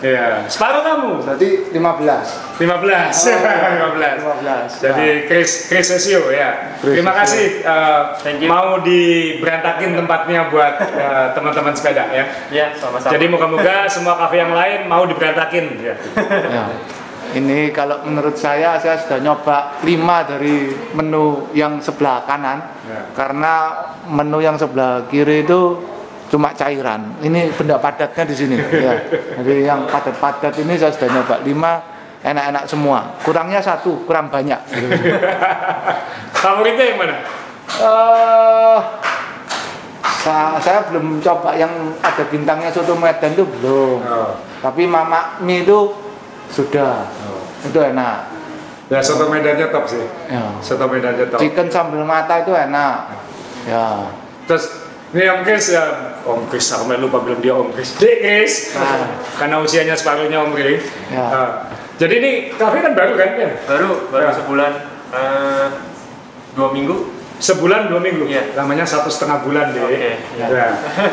Iya, 0.00 0.48
separuh 0.48 0.82
kamu. 0.82 1.10
Berarti 1.24 1.48
15. 1.72 2.56
15. 2.56 2.56
Oh, 2.56 3.90
15. 4.00 4.80
15. 4.80 4.84
Jadi 4.84 5.06
Chris 5.28 5.68
Chris 5.68 5.86
Sesio 5.92 6.28
ya. 6.32 6.76
Chris 6.80 6.96
Terima 6.98 7.12
kasih 7.12 7.60
uh, 7.64 8.16
Thank 8.20 8.44
you. 8.44 8.48
mau 8.48 8.80
diberantakin 8.80 9.92
tempatnya 9.92 10.48
buat 10.48 10.74
uh, 10.80 11.26
teman-teman 11.36 11.76
sepeda 11.76 12.08
ya. 12.12 12.24
Ya, 12.48 12.66
sama-sama. 12.76 13.12
Jadi 13.12 13.28
moga-moga 13.28 13.84
semua 13.92 14.16
kafe 14.16 14.40
yang 14.40 14.56
lain 14.56 14.88
mau 14.88 15.04
diberantakin 15.04 15.64
ya. 15.84 15.94
Ya. 16.48 16.64
Ini 17.32 17.70
kalau 17.70 18.04
menurut 18.04 18.34
saya 18.34 18.76
saya 18.76 18.96
sudah 18.96 19.18
nyoba 19.18 19.80
5 19.80 19.88
dari 20.30 20.56
menu 20.92 21.50
yang 21.52 21.80
sebelah 21.80 22.22
kanan 22.22 22.62
Ya. 22.86 23.02
karena 23.12 23.52
menu 24.06 24.38
yang 24.38 24.54
sebelah 24.54 25.02
kiri 25.06 25.42
itu 25.42 25.74
cuma 26.26 26.50
cairan. 26.52 27.18
Ini 27.18 27.50
benda 27.52 27.76
padatnya 27.76 28.22
di 28.22 28.34
sini. 28.34 28.56
ya. 28.86 28.94
Jadi 29.36 29.64
yang 29.64 29.84
padat-padat 29.86 30.54
ini 30.58 30.74
saya 30.74 30.90
sudah 30.90 31.08
nyoba 31.12 31.34
5 31.42 32.26
enak-enak 32.26 32.64
semua. 32.66 32.98
Kurangnya 33.22 33.58
satu, 33.58 34.06
kurang 34.06 34.26
banyak. 34.26 34.58
Favoritnya 36.36 36.84
yang 36.84 36.98
mana? 36.98 37.16
Eh, 37.66 38.78
sa- 40.22 40.58
saya 40.58 40.86
belum 40.88 41.18
coba 41.18 41.54
yang 41.54 41.70
ada 42.00 42.22
bintangnya 42.26 42.70
soto 42.70 42.94
Medan 42.94 43.34
itu 43.34 43.44
belum. 43.44 43.98
Oh. 44.02 44.32
Tapi 44.62 44.86
Mama 44.86 45.38
Mi 45.42 45.62
itu 45.62 45.90
sudah. 46.50 47.08
Itu 47.62 47.78
enak. 47.78 48.18
Ya 48.86 49.02
soto 49.02 49.26
medannya 49.26 49.66
top 49.74 49.84
sih. 49.90 50.04
Ya. 50.30 50.54
Soto 50.62 50.86
medannya 50.86 51.26
top. 51.26 51.42
Chicken 51.42 51.66
sambal 51.66 52.06
mata 52.06 52.42
itu 52.42 52.54
enak. 52.54 52.96
Ya. 53.66 54.14
Terus 54.46 54.86
ini 55.10 55.26
Om 55.26 55.42
Chris 55.42 55.74
ya, 55.74 55.82
Om 56.22 56.46
Chris, 56.46 56.70
aku 56.70 56.86
main 56.86 57.02
lupa 57.02 57.18
belum 57.18 57.42
dia 57.42 57.50
Om 57.50 57.74
Chris. 57.74 57.98
Dek 57.98 58.22
Chris, 58.22 58.74
Ah. 58.78 59.10
karena 59.38 59.58
usianya 59.58 59.98
separuhnya 59.98 60.38
Om 60.42 60.54
Chris. 60.54 60.86
Ya. 61.10 61.22
Ah. 61.22 61.50
jadi 61.96 62.14
ini 62.20 62.30
kafe 62.54 62.78
kan 62.78 62.92
baru 62.94 63.16
kan 63.18 63.30
ya? 63.34 63.50
Baru, 63.66 64.06
baru 64.12 64.22
Ya. 64.22 64.32
sebulan, 64.36 64.72
eh, 65.10 65.66
dua 66.54 66.68
minggu. 66.70 66.96
Sebulan 67.36 67.88
dua 67.88 68.00
minggu, 68.00 68.24
Iya. 68.28 68.54
namanya 68.54 68.86
satu 68.86 69.10
setengah 69.10 69.42
bulan 69.42 69.72
deh. 69.72 69.82
Oke, 69.82 70.12
Ya. 70.38 70.68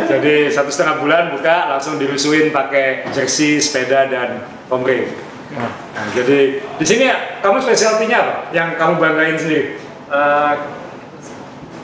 Jadi 0.08 0.48
satu 0.48 0.69
setengah 0.69 1.02
bulan 1.02 1.34
buka 1.34 1.67
langsung 1.74 1.98
dirusuin 1.98 2.54
pakai 2.54 3.08
jersey, 3.12 3.58
sepeda 3.60 4.08
dan 4.08 4.30
omre. 4.69 5.10
Ya. 5.10 5.10
Nah, 5.54 6.06
jadi 6.18 6.66
di 6.66 6.86
sini 6.86 7.04
ya, 7.06 7.39
kamu 7.46 7.62
spesialtinya 7.62 8.18
apa? 8.18 8.36
Yang 8.50 8.70
kamu 8.82 8.94
banggain 8.98 9.38
sendiri? 9.38 9.66
Eh, 10.10 10.54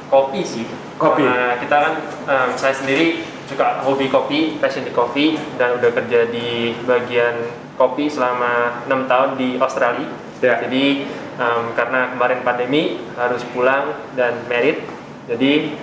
kopi 0.09 0.41
sih. 0.41 0.65
Kopi. 0.97 1.23
Karena 1.23 1.55
kita 1.61 1.75
kan, 1.77 1.93
em, 2.27 2.49
saya 2.57 2.75
sendiri 2.75 3.23
suka 3.45 3.81
hobi 3.85 4.09
kopi, 4.09 4.61
passion 4.61 4.85
di 4.85 4.93
kopi, 4.93 5.37
dan 5.57 5.77
udah 5.77 5.89
kerja 5.93 6.29
di 6.29 6.77
bagian 6.85 7.49
kopi 7.79 8.11
selama 8.11 8.83
enam 8.89 9.07
tahun 9.07 9.39
di 9.39 9.57
Australia. 9.61 10.09
Ya. 10.41 10.59
Jadi 10.65 11.07
em, 11.39 11.63
karena 11.77 12.13
kemarin 12.17 12.41
pandemi 12.43 12.99
harus 13.15 13.45
pulang 13.53 13.95
dan 14.17 14.43
merit, 14.49 14.83
jadi 15.29 15.77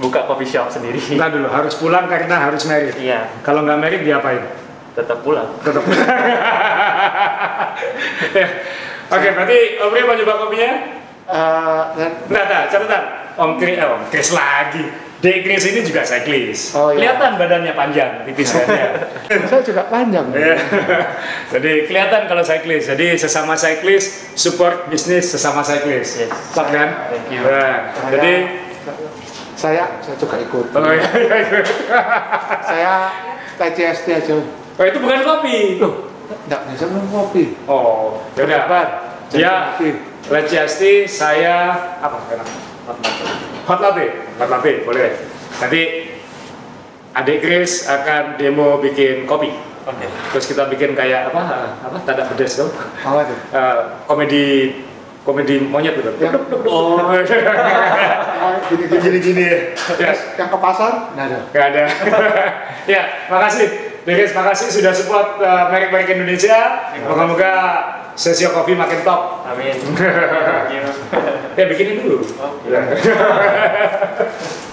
buka 0.00 0.24
coffee 0.24 0.48
shop 0.48 0.72
sendiri. 0.72 0.98
Nah 1.20 1.28
dulu 1.28 1.52
harus 1.52 1.76
pulang 1.76 2.08
karena 2.08 2.48
harus 2.48 2.64
merit. 2.64 2.96
Iya, 2.96 3.28
Kalau 3.44 3.66
nggak 3.66 3.78
merit 3.82 4.00
diapain? 4.06 4.61
Tetap 4.92 5.18
pulang. 5.20 5.48
Tetap. 5.60 5.82
Ya. 8.32 8.46
Oke, 9.10 9.28
berarti 9.30 9.58
Om 9.78 9.92
Ri 9.92 10.00
mau 10.02 10.16
coba 10.16 10.32
kopinya? 10.40 10.72
Dan- 11.92 12.16
Nah, 12.28 12.42
nah, 12.44 12.62
catatan. 12.66 13.02
Om 13.34 13.50
Chris, 13.56 13.76
eh, 13.76 13.86
Om 13.86 14.02
Chris 14.08 14.28
lagi. 14.30 14.84
Dek 15.18 15.46
Chris 15.46 15.62
ini 15.64 15.80
juga 15.82 16.02
cyclist. 16.02 16.74
Oh, 16.74 16.90
iya. 16.90 16.98
Kelihatan 17.14 17.38
badannya 17.38 17.72
panjang, 17.72 18.10
tipis 18.26 18.50
kan 18.50 18.66
ya. 18.66 18.88
saya 19.48 19.62
juga 19.62 19.86
panjang. 19.86 20.26
Iya. 20.28 20.56
Jadi 21.54 21.86
kelihatan 21.86 22.26
kalau 22.26 22.42
cyclist. 22.42 22.88
Jadi 22.88 23.14
sesama 23.14 23.54
cyclist 23.54 24.34
support 24.34 24.88
bisnis 24.88 25.28
sesama 25.28 25.62
cyclist. 25.62 26.26
Yes. 26.26 26.32
Top 26.50 26.68
kan? 26.68 27.06
Thank 27.08 27.30
you. 27.30 27.40
Nah, 27.40 27.94
Saya- 27.94 28.10
jadi 28.10 28.32
Saya 29.54 29.84
saya 30.02 30.16
juga 30.18 30.36
ikut. 30.36 30.74
oh, 30.74 30.90
iya, 30.90 31.06
iya, 31.14 31.36
iya. 31.38 31.60
Saya 32.60 32.94
TCST 33.54 34.06
aja. 34.10 34.34
Oh, 34.78 34.84
itu 34.86 34.98
bukan 35.00 35.20
kopi. 35.24 35.56
Loh, 35.80 36.08
enggak 36.48 36.60
bisa 36.72 36.84
minum 36.88 37.08
kopi. 37.10 37.44
Oh, 37.68 38.22
yaudah. 38.38 38.60
Sabar. 38.64 38.86
Ya. 39.32 39.76
Leciasti 40.30 41.10
saya 41.10 41.74
apa 41.98 42.16
sekarang? 42.28 42.48
Hot 43.66 43.80
latte. 43.82 44.06
Hot 44.38 44.48
latte, 44.48 44.72
boleh. 44.86 45.18
Nanti 45.58 45.82
adik 47.12 47.38
Chris 47.42 47.90
akan 47.90 48.38
demo 48.38 48.78
bikin 48.78 49.26
kopi. 49.26 49.50
Oke. 49.82 50.06
Terus 50.06 50.46
kita 50.46 50.70
bikin 50.70 50.94
kayak 50.94 51.34
apa? 51.34 51.74
Apa? 51.90 51.96
Tanda 52.06 52.22
pedas 52.30 52.54
dong. 52.54 52.70
Apa 53.02 53.26
tuh? 53.26 53.38
Eh, 53.58 53.78
komedi 54.06 54.44
komedi 55.22 55.58
monyet 55.62 55.94
gitu. 55.98 56.10
Yang, 56.18 56.38
oh, 56.66 56.98
gini 58.70 58.84
gini. 58.90 58.98
gini 58.98 59.18
gini. 59.22 59.44
Ya, 59.98 60.10
Yang 60.38 60.48
ke 60.50 60.58
pasar? 60.58 61.14
Nggak 61.14 61.26
ada. 61.30 61.38
nggak 61.50 61.66
ada. 61.66 61.84
ya, 62.94 63.02
makasih. 63.30 63.91
Deris, 64.02 64.34
makasih 64.34 64.74
sudah 64.74 64.90
support 64.90 65.38
eh, 65.38 65.64
merek-merek 65.70 66.18
Indonesia. 66.18 66.90
Moga-moga 67.06 67.54
sesi 68.18 68.42
kopi 68.50 68.74
makin 68.74 69.06
top. 69.06 69.46
Amin. 69.46 69.78
Ya 71.52 71.68
bikinin 71.68 72.00
dulu. 72.00 72.24
Oke. 72.24 72.72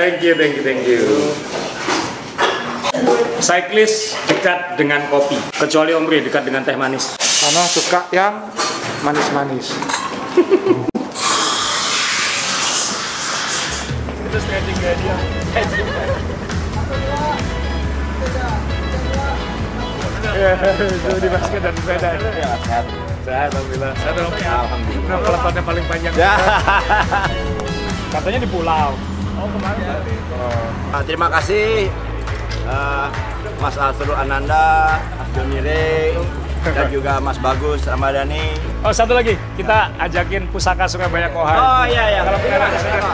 Thank 0.00 0.24
you, 0.24 0.32
thank 0.32 0.56
you, 0.56 0.64
thank 0.64 0.88
you. 0.88 1.04
Cyclist 3.36 4.16
dekat 4.32 4.80
dengan 4.80 5.04
kopi, 5.12 5.36
kecuali 5.52 5.92
Omri 5.92 6.24
dekat 6.24 6.48
dengan 6.48 6.64
teh 6.64 6.72
manis. 6.72 7.20
Karena 7.20 7.60
suka 7.68 8.08
yang 8.08 8.48
manis-manis. 9.04 9.76
Terus 14.24 14.44
dia. 14.48 14.72
Itu 20.96 21.16
di 21.20 21.28
basket 21.28 21.60
dan 21.60 21.76
sepeda. 21.76 22.08
Sehat. 22.64 22.84
Sehat, 23.28 23.48
Alhamdulillah. 23.52 23.92
Sehat, 24.00 24.16
Alhamdulillah. 24.16 25.04
Kenapa 25.04 25.28
Pelatannya 25.28 25.60
paling 25.60 25.84
panjang. 25.84 26.14
Katanya 28.16 28.38
di 28.40 28.48
pulau. 28.48 29.09
Oh, 29.40 29.48
kemarin 29.48 29.80
berarti. 29.88 30.14
Oh. 30.36 30.68
Nah, 30.92 31.02
terima 31.08 31.26
kasih 31.32 31.88
eh, 32.68 33.06
Mas 33.56 33.76
Asrul 33.80 34.12
Ananda, 34.12 35.00
Mas 35.16 35.28
Joni 35.32 35.64
Ray, 35.64 36.12
dan 36.60 36.86
juga 36.92 37.16
Mas 37.24 37.40
Bagus 37.40 37.88
Ramadhani. 37.88 38.52
Oh, 38.84 38.92
satu 38.92 39.16
lagi. 39.16 39.40
Kita 39.56 39.96
ajakin 39.96 40.44
pusaka 40.52 40.84
Surabaya 40.84 41.32
Kohai. 41.32 41.56
Oh 41.56 41.84
iya 41.88 42.04
iya. 42.12 42.20
Kalau 42.20 42.36
pernah 42.36 42.68
ke 42.68 42.78
sana. 42.84 43.12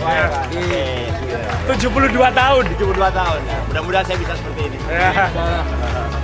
Ya. 0.00 0.26
Oke, 0.30 0.86
sudah. 1.18 2.14
72 2.14 2.30
tahun. 2.30 2.62
72 2.78 3.10
tahun 3.10 3.40
ya. 3.42 3.58
Mudah-mudahan 3.74 4.04
saya 4.06 4.18
bisa 4.22 4.32
seperti 4.38 4.60
ini. 4.70 4.78
Ya. 4.86 5.26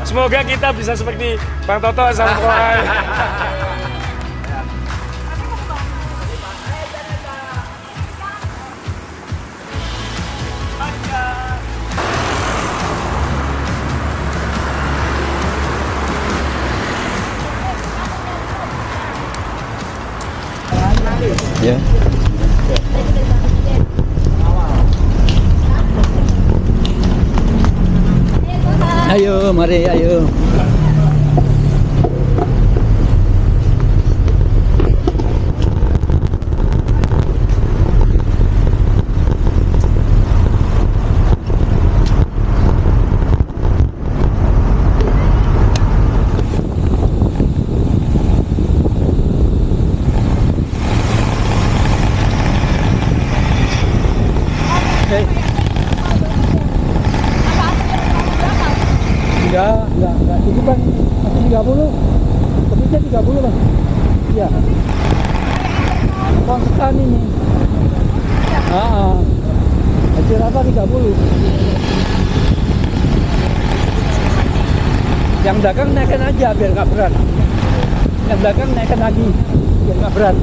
Semoga 0.06 0.38
kita 0.46 0.70
bisa 0.70 0.94
seperti 0.94 1.34
Bang 1.66 1.82
Toto 1.82 2.06
sama 2.14 2.34
Kohai. 2.38 2.78
Ya. 21.66 21.74
Ayo, 29.11 29.50
mari, 29.50 29.83
ayo. 29.90 30.22
Enggak, 59.46 59.88
enggak, 59.96 60.14
enggak. 60.20 60.38
Itu 60.44 60.61
kan 60.68 60.79
masih 61.24 61.40
30. 61.48 61.88
Kebitnya 62.68 62.98
30 63.09 63.40
lah. 63.40 63.55
Iya. 64.37 64.48
Konstan 66.44 66.94
ini. 67.00 67.20
Ah, 68.68 68.76
ah. 68.76 69.16
Hasil 70.12 70.40
apa 70.44 70.61
30? 70.61 71.16
Yang 75.40 75.57
dagang 75.64 75.90
naikkan 75.96 76.20
biar 76.54 76.70
nggak 76.76 76.88
berat. 76.94 77.12
Yang 78.26 78.40
dagang 78.42 78.70
naikkan 78.74 79.00
lagi 79.02 79.26
biar 79.87 79.96
nggak 79.98 80.14
berat. 80.14 80.37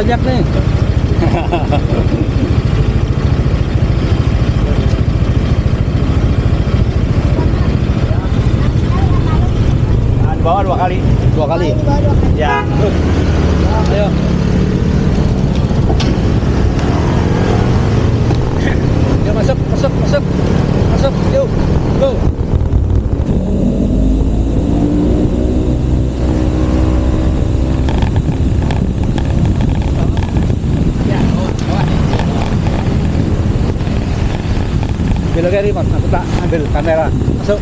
Banyak 0.00 0.20
nih. 0.24 0.39
Belok 35.40 35.56
kiri, 35.56 35.72
Mas. 35.72 35.88
Aku 35.88 36.08
tak 36.12 36.24
ambil 36.44 36.62
kamera. 36.68 37.08
Masuk. 37.40 37.56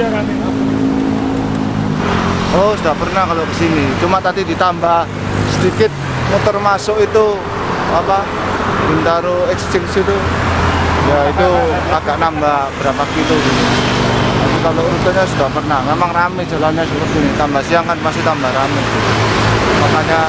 dia 0.00 0.08
kan. 0.08 0.24
Oh, 2.50 2.72
sudah 2.72 2.96
pernah 2.96 3.22
kalau 3.28 3.44
ke 3.44 3.54
sini. 3.60 3.84
Cuma 4.00 4.09
tadi 4.20 4.44
ditambah 4.44 5.08
sedikit 5.58 5.90
motor 6.30 6.56
masuk 6.60 6.96
itu 7.00 7.26
apa? 7.90 8.22
Bintaro 8.86 9.48
Exchange 9.50 10.04
itu. 10.04 10.16
Ya 11.10 11.18
itu 11.26 11.50
agak 11.90 12.16
nambah 12.22 12.70
berapa 12.78 13.02
kilo 13.16 13.34
gitu. 13.34 13.64
Tapi 14.40 14.56
kalau 14.62 14.82
rutenya 14.84 15.24
sudah 15.26 15.50
pernah. 15.50 15.80
Memang 15.90 16.10
rame 16.14 16.42
jalannya 16.46 16.84
seperti 16.86 17.16
ini. 17.18 17.30
Tambah 17.34 17.62
siang 17.66 17.84
kan 17.88 17.98
masih 17.98 18.22
tambah 18.22 18.50
rame. 18.52 18.82
Makanya 19.80 20.20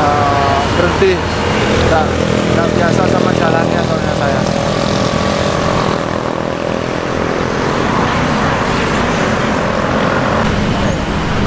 eh, 0.00 0.58
berhenti. 0.80 1.12
Nggak 2.54 2.68
biasa 2.78 3.02
sama 3.10 3.30
jalannya 3.34 3.80
soalnya 3.84 4.14
saya. 4.16 4.63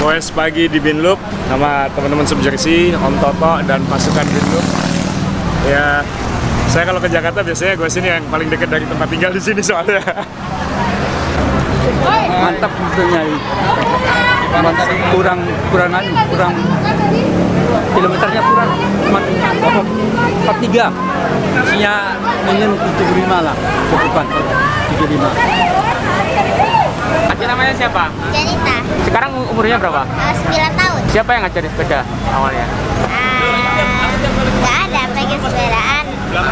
Goes 0.08 0.32
pagi 0.32 0.72
di 0.72 0.80
Binloop 0.80 1.20
sama 1.52 1.84
teman-teman 1.92 2.24
Subjersey, 2.24 2.96
Om 2.96 3.20
Toto 3.20 3.60
dan 3.68 3.84
pasukan 3.92 4.24
Binloop. 4.24 4.64
Ya, 5.68 6.00
saya 6.72 6.88
kalau 6.88 7.04
ke 7.04 7.12
Jakarta 7.12 7.44
biasanya 7.44 7.76
gue 7.76 7.92
sini 7.92 8.08
yang 8.16 8.24
paling 8.32 8.48
dekat 8.48 8.72
dari 8.72 8.88
tempat 8.88 9.04
tinggal 9.12 9.36
di 9.36 9.44
sini 9.44 9.60
soalnya. 9.60 10.00
Mantap 12.40 12.72
sebetulnya 12.72 13.20
ini. 13.20 13.40
Mantap 14.64 14.88
kurang 15.12 15.44
kurang 15.76 15.92
anu, 15.92 16.12
kurang 16.32 16.56
kilometernya 17.92 18.42
kurang 18.48 18.70
cuma 18.80 19.20
apa 19.60 19.82
43 20.56 20.88
isinya 21.68 22.16
ingin 22.48 22.72
75 22.80 23.28
lah 23.28 23.56
cukupan 23.92 24.26
75 25.04 25.20
Aceh 27.28 27.44
namanya 27.44 27.74
siapa? 27.76 28.08
Janita, 28.32 28.87
Sekarang 29.08 29.32
umurnya 29.48 29.80
berapa? 29.80 30.04
uh, 30.04 30.34
9 30.52 30.52
tahun. 30.76 31.02
Siapa 31.08 31.30
yang 31.32 31.42
ngajarin 31.48 31.72
sepeda 31.72 32.00
awalnya? 32.36 32.68
Ah, 33.08 34.12
nggak 34.60 34.78
ada 34.92 35.02
pengen 35.16 35.40
sepedaan. 35.40 36.06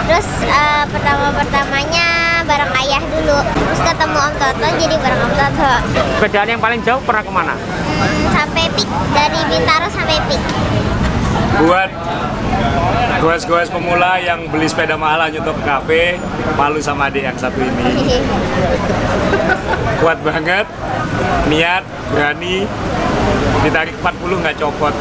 Terus 0.07 0.27
eh, 0.47 0.83
pertama-pertamanya 0.87 2.07
bareng 2.47 2.71
ayah 2.79 3.03
dulu. 3.11 3.37
Terus 3.43 3.81
ketemu 3.83 4.17
Om 4.17 4.33
Toto 4.39 4.67
jadi 4.79 4.95
bareng 4.97 5.19
Om 5.19 5.33
Toto. 5.35 5.73
Sepedaan 6.15 6.47
yang 6.47 6.61
paling 6.63 6.79
jauh 6.81 7.01
pernah 7.03 7.21
ke 7.21 7.31
mana? 7.33 7.53
Hmm, 7.59 8.23
sampai 8.31 8.71
pik 8.71 8.87
dari 9.11 9.39
Bintaro 9.51 9.87
sampai 9.91 10.17
pik. 10.31 10.41
Buat 11.55 11.89
goes-goes 13.19 13.69
pemula 13.69 14.19
yang 14.19 14.47
beli 14.47 14.67
sepeda 14.67 14.95
mahal 14.95 15.23
hanya 15.23 15.39
untuk 15.43 15.55
kafe, 15.63 16.19
malu 16.55 16.79
sama 16.79 17.07
adik 17.11 17.27
yang 17.27 17.37
satu 17.37 17.59
ini. 17.59 18.19
Kuat 20.03 20.19
banget, 20.21 20.67
niat, 21.47 21.83
berani, 22.11 22.65
ditarik 23.65 23.95
40 24.01 24.41
nggak 24.43 24.55
copot. 24.61 24.93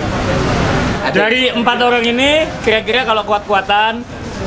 Dari 1.12 1.52
empat 1.52 1.78
orang 1.84 2.00
ini, 2.00 2.48
kira-kira 2.64 3.04
kalau 3.04 3.22
kuat-kuatan, 3.28 4.00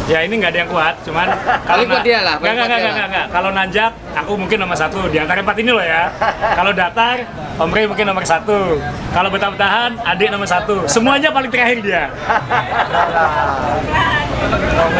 ya 0.09 0.25
ini 0.25 0.33
nggak 0.41 0.51
ada 0.57 0.59
yang 0.65 0.71
kuat, 0.73 0.95
cuman 1.05 1.27
kalau 1.69 1.85
kuat 1.85 2.01
dia 2.01 2.25
lah, 2.25 2.41
nggak 2.41 2.53
nggak 2.53 2.79
nggak 2.81 3.07
nggak 3.13 3.25
kalau 3.29 3.49
nanjak, 3.53 3.91
aku 4.17 4.33
mungkin 4.33 4.57
nomor 4.65 4.73
satu 4.73 5.05
di 5.05 5.21
antara 5.21 5.45
empat 5.45 5.57
ini 5.61 5.69
loh 5.69 5.85
ya. 5.85 6.09
Kalau 6.57 6.73
datar, 6.73 7.21
Om 7.61 7.69
Rey 7.69 7.85
mungkin 7.85 8.09
nomor 8.09 8.25
satu. 8.25 8.81
Kalau 9.13 9.29
betah-betahan, 9.29 10.01
adik 10.01 10.33
nomor 10.33 10.49
satu. 10.49 10.89
Semuanya 10.89 11.29
paling 11.29 11.53
terakhir 11.53 11.85
dia. 11.85 12.09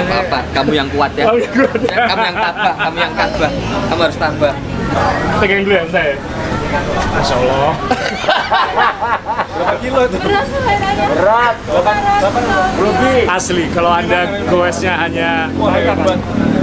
apa 0.08 0.40
kamu 0.50 0.72
yang 0.74 0.90
kuat 0.90 1.12
ya 1.14 1.26
Kamu 1.30 1.38
yang 1.38 1.54
kuat. 1.54 1.80
Ya, 1.86 1.98
kamu 2.10 2.24
yang 2.26 2.38
tabah 2.38 2.74
kamu 2.74 2.98
yang 2.98 3.14
tabah 3.14 3.52
kamu 3.88 4.02
harus 4.10 4.18
tabah 4.18 4.54
Pegang 5.38 5.62
dulu 5.68 5.76
ya 5.78 5.86
saya. 5.94 6.16
Masya 6.68 7.36
Allah. 7.40 7.72
Asli, 13.32 13.66
kalau 13.72 13.92
anda 13.92 14.22
goesnya 14.48 14.94
hanya 15.00 15.48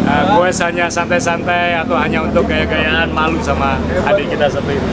uh, 0.05 0.25
goes 0.37 0.59
hanya 0.61 0.87
santai-santai 0.89 1.81
atau 1.81 1.97
hanya 1.97 2.21
untuk 2.25 2.45
gaya-gayaan 2.49 3.09
malu 3.13 3.41
sama 3.41 3.81
adik 4.09 4.33
kita 4.33 4.47
satu 4.49 4.69
ini. 4.69 4.89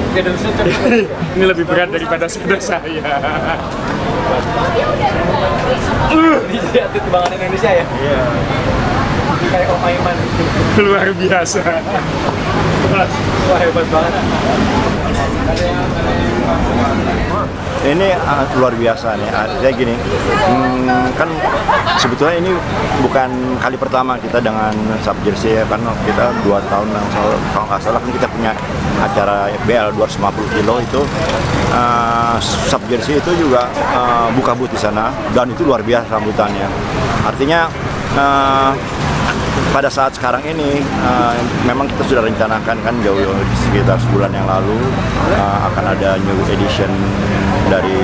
ini 1.36 1.46
lebih 1.46 1.68
berat 1.68 1.92
daripada 1.92 2.26
sepeda 2.28 2.58
saya. 2.60 3.04
Uh, 6.12 6.40
timbangan 6.96 7.32
Indonesia 7.36 7.72
ya? 7.72 7.86
Iya. 7.86 8.22
Kayak 9.52 9.68
Om 9.76 9.84
Aiman. 9.84 10.18
Luar 10.80 11.08
biasa. 11.16 11.62
wah 13.48 13.60
hebat 13.60 13.88
banget 13.88 14.24
Ini 17.82 18.14
uh, 18.14 18.46
luar 18.62 18.78
biasa 18.78 19.18
nih. 19.18 19.30
Uh, 19.34 19.48
Saya 19.58 19.74
gini, 19.74 19.98
hmm, 19.98 21.18
kan 21.18 21.26
sebetulnya 21.98 22.38
ini 22.38 22.54
bukan 23.02 23.58
kali 23.58 23.74
pertama 23.74 24.22
kita 24.22 24.38
dengan 24.38 24.70
sub 25.02 25.18
jersey 25.26 25.58
ya, 25.58 25.66
kan 25.66 25.82
kita 26.06 26.30
dua 26.46 26.62
tahun 26.70 26.94
yang 26.94 27.06
lalu 27.18 27.38
kalau 27.58 27.66
nggak 27.66 27.82
salah 27.82 27.98
kan 27.98 28.12
kita 28.14 28.28
punya 28.30 28.52
acara 29.02 29.50
BL 29.66 29.98
250 29.98 30.56
kilo 30.62 30.78
itu 30.78 31.02
uh, 31.74 32.38
sub 32.42 32.86
jersey 32.86 33.18
itu 33.18 33.34
juga 33.34 33.66
uh, 33.98 34.30
buka 34.38 34.54
booth 34.54 34.70
di 34.70 34.78
sana 34.78 35.10
dan 35.34 35.50
itu 35.50 35.66
luar 35.66 35.82
biasa 35.82 36.06
sambutannya. 36.06 36.70
Artinya 37.26 37.66
uh, 38.14 38.72
pada 39.72 39.88
saat 39.88 40.12
sekarang 40.16 40.44
ini 40.44 40.84
uh, 41.04 41.36
memang 41.64 41.88
kita 41.88 42.04
sudah 42.12 42.24
rencanakan 42.28 42.76
kan 42.84 42.96
jauh 43.04 43.20
sekitar 43.68 43.96
sebulan 44.04 44.32
yang 44.36 44.44
lalu 44.44 44.78
uh, 45.40 45.58
akan 45.72 45.96
ada 45.96 46.20
new 46.20 46.40
edition 46.52 46.92
dari 47.72 47.96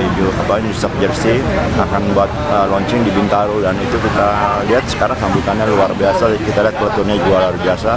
apa 0.48 0.64
new 0.64 0.72
sub 0.72 0.88
jersey 0.96 1.44
akan 1.76 2.00
buat 2.16 2.30
uh, 2.48 2.64
launching 2.72 3.04
di 3.04 3.12
Bintaro 3.12 3.60
dan 3.60 3.76
itu 3.76 4.00
kita 4.00 4.28
lihat 4.64 4.84
sekarang 4.88 5.16
sambutannya 5.20 5.68
luar 5.68 5.92
biasa. 5.92 6.32
Kita 6.40 6.64
lihat 6.64 6.76
peletonnya 6.80 7.20
juga 7.20 7.36
luar 7.52 7.56
biasa. 7.60 7.92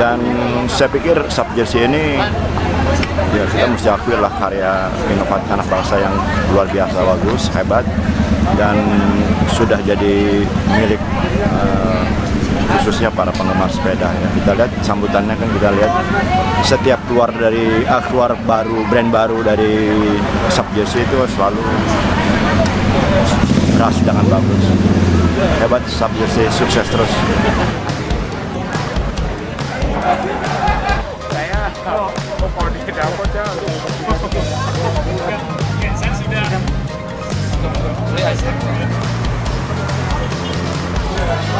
Dan 0.00 0.18
saya 0.72 0.88
pikir 0.88 1.20
sub 1.28 1.48
jersey 1.52 1.84
ini 1.84 2.16
ya 3.36 3.44
kita 3.44 3.68
mesti 3.68 3.88
akui 3.92 4.16
lah 4.16 4.32
karya 4.40 4.88
inovatif 5.12 5.48
anak 5.52 5.66
bangsa 5.68 6.00
yang 6.00 6.14
luar 6.56 6.64
biasa 6.72 6.96
bagus 6.96 7.42
hebat 7.52 7.84
dan 8.56 8.76
sudah 9.52 9.76
jadi 9.84 10.46
milik 10.80 11.02
uh, 11.52 12.04
khususnya 12.66 13.10
para 13.10 13.30
penggemar 13.30 13.70
sepeda 13.70 14.10
ya. 14.10 14.28
Kita 14.34 14.50
lihat 14.58 14.70
sambutannya 14.82 15.34
kan 15.38 15.48
kita 15.54 15.68
lihat 15.74 15.92
setiap 16.66 17.00
keluar 17.06 17.30
dari 17.30 17.86
ah, 17.86 18.02
keluar 18.02 18.34
baru 18.46 18.82
brand 18.90 19.10
baru 19.10 19.38
dari 19.46 19.90
sub 20.50 20.66
jersey 20.74 21.02
itu 21.06 21.16
selalu 21.38 21.62
keras 23.78 23.96
dengan 24.02 24.26
bagus. 24.26 24.62
Hebat 25.62 25.82
sub 25.86 26.10
jersey 26.18 26.46
sukses 26.50 26.86
terus. 26.90 27.12
Saya 31.30 31.70
mau 31.82 32.66
di 32.70 32.80
dapur 32.90 33.26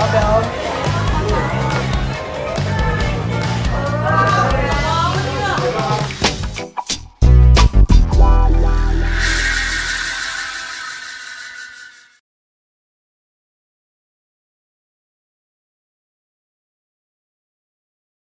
Saya 0.07 0.56